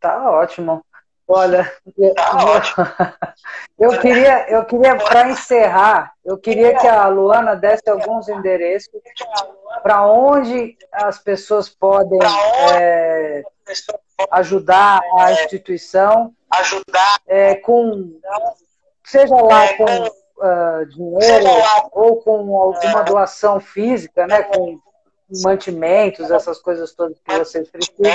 [0.00, 0.84] Tá ótimo.
[1.28, 1.72] Olha,
[2.14, 3.26] tá
[3.76, 8.88] eu queria, eu queria para encerrar, eu queria que a Luana desse alguns endereços
[9.82, 12.20] para onde as pessoas podem
[12.78, 13.42] é,
[14.30, 16.32] ajudar a instituição,
[17.26, 18.20] é, com
[19.04, 21.46] seja lá com uh, dinheiro
[21.92, 24.80] ou com alguma doação física, né, com
[25.42, 28.12] mantimentos, essas coisas todas que vocês precisam.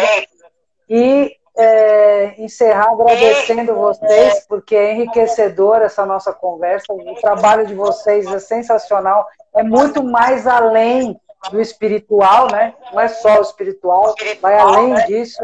[0.89, 6.93] E é, encerrar agradecendo vocês, porque é enriquecedor essa nossa conversa.
[6.93, 12.73] O trabalho de vocês é sensacional, é muito mais além do espiritual, né?
[12.91, 15.41] Não é só o espiritual, vai além disso.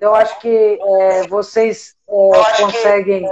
[0.00, 3.28] Eu acho que é, vocês é, conseguem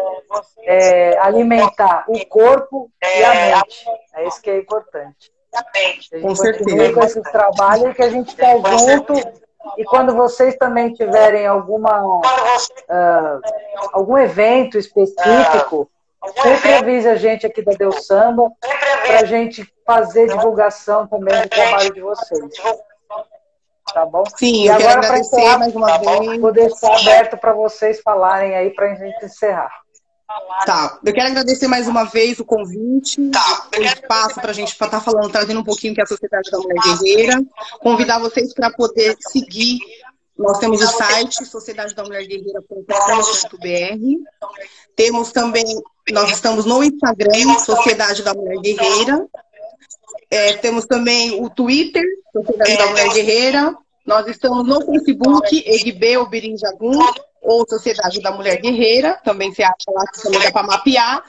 [0.63, 3.85] é, alimentar o corpo e a mente.
[4.15, 5.33] É isso que é importante.
[6.23, 6.93] Com certeza.
[6.93, 9.13] Com esse trabalho que a gente está junto.
[9.77, 13.41] E quando vocês também tiverem alguma, uh,
[13.93, 15.91] algum evento específico,
[16.43, 18.51] sempre avise a gente aqui da Deus Samba
[19.07, 22.55] para a gente fazer divulgação também do trabalho de vocês.
[23.93, 24.25] Tá bom?
[24.37, 26.41] Sim, e agora para encerrar mais uma vez.
[26.41, 29.86] Vou deixar aberto para vocês falarem aí para a gente encerrar.
[30.65, 33.69] Tá, eu quero agradecer mais uma vez o convite, tá.
[33.79, 36.51] o espaço para a gente estar tá falando, trazendo um pouquinho que é a Sociedade
[36.51, 37.45] da Mulher Guerreira.
[37.79, 39.79] Convidar vocês para poder seguir.
[40.37, 42.89] Nós temos o site sociedade da mulher guerreira.com.br.
[44.97, 45.65] Temos também,
[46.11, 49.27] nós estamos no Instagram, Sociedade da Mulher Guerreira.
[50.29, 53.77] É, temos também o Twitter, Sociedade da Mulher Guerreira.
[54.05, 56.99] Nós estamos no Facebook, Egbe Obirim Jagum
[57.47, 61.25] ou Sociedade da Mulher Guerreira, também se acha lá que também dá para mapear.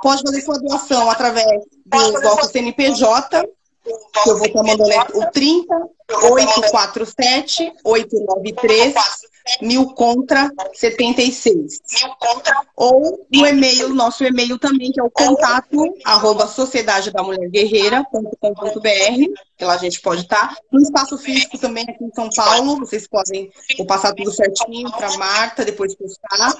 [0.00, 3.42] Pode fazer sua doação através do nosso CNPJ,
[4.22, 5.74] que eu vou estar mandando o 30
[6.22, 8.94] 847 893
[9.62, 11.80] mil contra 76.
[12.76, 19.40] Ou no e-mail, nosso e-mail também, que é o contato arroba sociedade da mulher guerreira.com.br,
[19.56, 20.56] que lá a gente pode estar.
[20.72, 25.16] No espaço físico também aqui em São Paulo, vocês podem vou passar tudo certinho para
[25.16, 26.54] Marta, depois postar,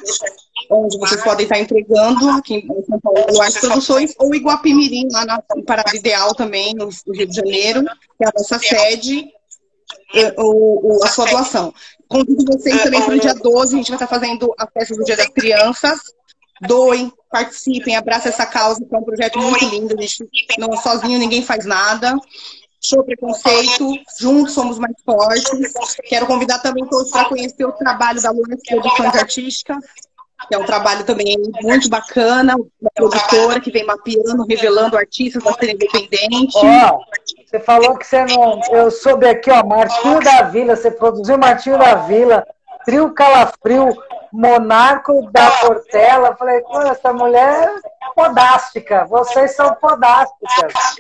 [0.71, 5.43] onde vocês podem estar entregando aqui em São Paulo, as Produções, ou Iguapimirim, lá na
[5.67, 9.29] Parada Ideal também, no Rio de Janeiro, que é a nossa sede,
[10.37, 11.73] o, o, a sua doação.
[12.09, 15.05] Convido vocês também para o dia 12, a gente vai estar fazendo a festa do
[15.05, 16.01] Dia das Crianças.
[16.63, 19.95] Doem, participem, abracem essa causa, que é um projeto muito lindo.
[19.97, 20.27] A gente
[20.59, 22.17] não sozinho ninguém faz nada.
[22.83, 25.95] Show preconceito, juntos somos mais fortes.
[26.09, 29.85] Quero convidar também todos para conhecer o trabalho da Luana Produções Artísticas,
[30.49, 35.53] que é um trabalho também muito bacana, uma produtora que vem mapeando, revelando artistas da
[35.55, 36.57] cena independente.
[36.57, 37.01] Oh,
[37.49, 38.61] você falou que você não.
[38.71, 42.47] Eu soube aqui, ó, Martinho da Vila, você produziu Martinho da Vila,
[42.85, 43.97] Trio Calafrio,
[44.33, 46.37] Monarco da Portela.
[46.37, 50.99] Falei, pô, essa mulher é podástica, vocês são podásticas.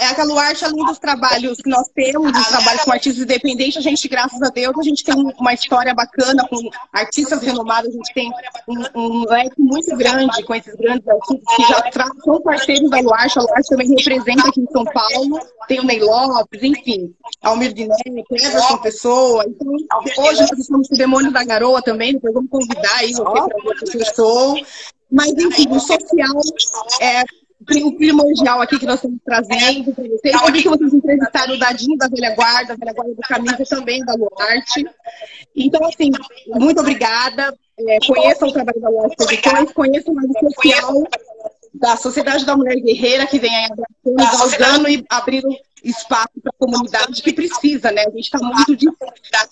[0.00, 3.80] É a Luarte, além dos trabalhos que nós temos, dos trabalhos com artistas independentes, a
[3.80, 6.56] gente, graças a Deus, a gente tem uma história bacana com
[6.92, 8.32] artistas renomados, a gente tem
[8.68, 11.90] um, um leque muito grande com esses grandes artistas que já
[12.24, 16.00] são parceiros da Luarte, a Luarte também representa aqui em São Paulo, tem o Ney
[16.00, 17.96] Lopes, enfim, Almir Diné,
[18.28, 19.68] Cleverson Pessoa, então
[20.24, 23.84] hoje nós estamos com o Demônio da Garoa também, depois vamos convidar aí você para
[23.84, 24.60] o seu show,
[25.10, 26.40] mas enfim, o social
[27.00, 27.22] é
[27.84, 30.34] o primordial aqui que nós estamos trazendo para vocês.
[30.34, 33.64] Eu vi que vocês entrevistaram o Dadinho da Velha Guarda, a Velha Guarda do Camisa
[33.68, 34.86] também, da Luarte.
[35.54, 36.10] Então, assim,
[36.48, 37.56] muito obrigada.
[37.78, 41.04] É, conheçam o trabalho da Luarte Produções, conheçam mais o social
[41.74, 43.68] da Sociedade da Mulher Guerreira, que vem aí
[44.18, 45.48] abraçando, e abrindo
[45.88, 48.02] espaço para a comunidade que precisa, né?
[48.06, 48.76] A gente está muito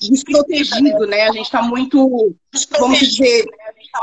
[0.01, 1.29] desprotegido, né?
[1.29, 2.37] A gente está muito,
[2.79, 3.47] vamos dizer,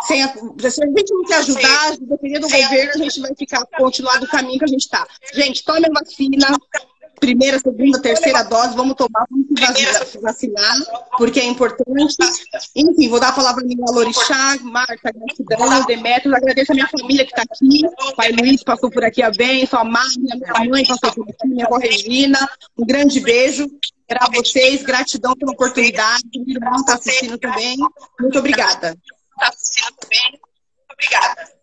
[0.08, 3.66] sem a, se a gente não quer ajudar, dependendo do governo, a gente vai ficar,
[3.78, 5.08] continuar do caminho que a gente está.
[5.34, 6.58] Gente, tome a vacina,
[7.22, 9.48] primeira, segunda, terceira dose, vamos tomar, vamos
[10.10, 10.76] se vacinar,
[11.18, 12.18] porque é importante.
[12.76, 17.32] Enfim, vou dar a palavra a Lorixá, Marta, gratidão, Demetrios, agradeço a minha família que
[17.32, 17.84] está aqui,
[18.18, 21.68] pai Luiz passou por aqui a bem, sua mãe, minha mãe passou por aqui, minha
[21.68, 22.40] avó Regina,
[22.78, 23.70] um grande beijo
[24.08, 27.78] para vocês, gratidão pela oportunidade, o irmão está assistindo também,
[28.20, 28.98] muito obrigada.
[29.38, 30.40] Está assistindo também,
[30.92, 31.61] obrigada.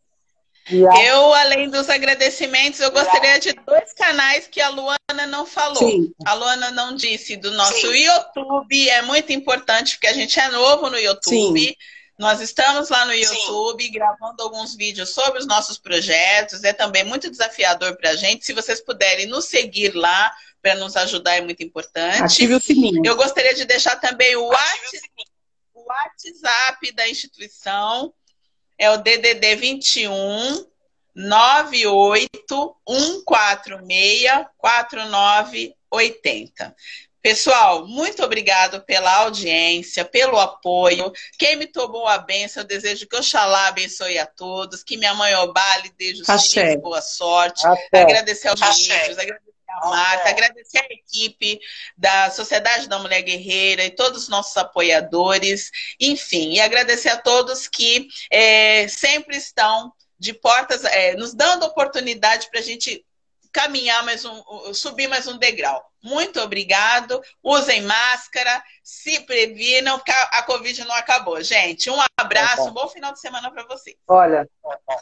[0.71, 5.77] Eu, além dos agradecimentos, eu gostaria de dois canais que a Luana não falou.
[5.77, 6.13] Sim.
[6.27, 8.05] A Luana não disse do nosso Sim.
[8.05, 11.61] YouTube, é muito importante porque a gente é novo no YouTube.
[11.61, 11.75] Sim.
[12.19, 13.93] Nós estamos lá no YouTube Sim.
[13.93, 16.65] gravando alguns vídeos sobre os nossos projetos.
[16.65, 18.45] É também muito desafiador para a gente.
[18.45, 22.23] Se vocês puderem nos seguir lá para nos ajudar, é muito importante.
[22.23, 23.03] Ative o sininho.
[23.05, 25.13] Eu gostaria de deixar também o WhatsApp,
[25.73, 28.13] o WhatsApp da instituição
[28.79, 30.67] é o DDD 21
[31.15, 36.75] 98 146 4980.
[37.21, 41.13] Pessoal, muito obrigado pela audiência, pelo apoio.
[41.37, 45.35] Quem me tomou a benção, eu desejo que Oxalá abençoe a todos, que minha mãe
[45.35, 47.67] Obale dê justiça e boa sorte.
[47.67, 48.03] Axé.
[48.03, 49.48] Agradecer aos ministros, agradecer
[49.83, 51.61] Marta, agradecer a equipe
[51.97, 57.69] da Sociedade da Mulher Guerreira e todos os nossos apoiadores, enfim, e agradecer a todos
[57.69, 63.05] que é, sempre estão de portas, é, nos dando oportunidade para a gente
[63.53, 65.85] caminhar mais um, subir mais um degrau.
[66.03, 67.21] Muito obrigado.
[67.43, 70.01] Usem máscara, se previnam,
[70.33, 71.43] a Covid não acabou.
[71.43, 73.97] Gente, um abraço, um bom final de semana para vocês.
[74.07, 74.49] Olha,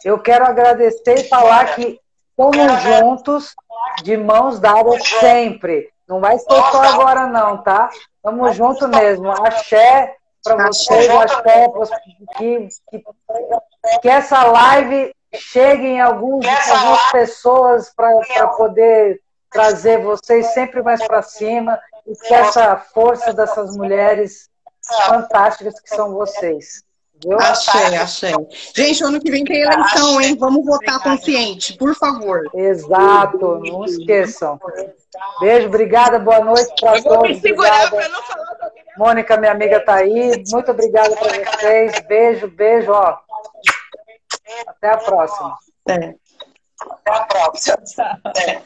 [0.05, 2.01] eu quero agradecer e falar que
[2.39, 3.55] Estamos juntos,
[4.03, 5.89] de mãos dadas sempre.
[6.07, 7.89] Não vai ser só agora, não, tá?
[8.17, 9.31] Estamos juntos mesmo.
[9.31, 10.15] Axé
[10.45, 11.67] para vocês, axé
[12.37, 13.05] que, que,
[14.03, 19.21] que essa live chegue em alguns, algumas pessoas para poder
[19.51, 24.51] trazer vocês sempre mais para cima e que essa força dessas mulheres
[25.07, 26.86] fantásticas que são vocês.
[27.25, 27.39] Viu?
[27.41, 28.35] Achei, achei.
[28.75, 30.37] Gente, ano que vem tem eleição, hein?
[30.39, 32.43] Vamos votar consciente, por favor.
[32.55, 34.59] Exato, não esqueçam.
[35.41, 37.29] Beijo, obrigada, boa noite para todos.
[37.29, 38.57] Me segurar para não falar
[38.97, 40.43] Mônica, minha amiga, tá aí.
[40.51, 42.01] Muito obrigada para vocês.
[42.09, 43.19] Beijo, beijo, ó.
[44.67, 45.59] Até a próxima.
[45.89, 46.15] É.
[46.81, 48.21] Até a próxima.
[48.49, 48.63] É.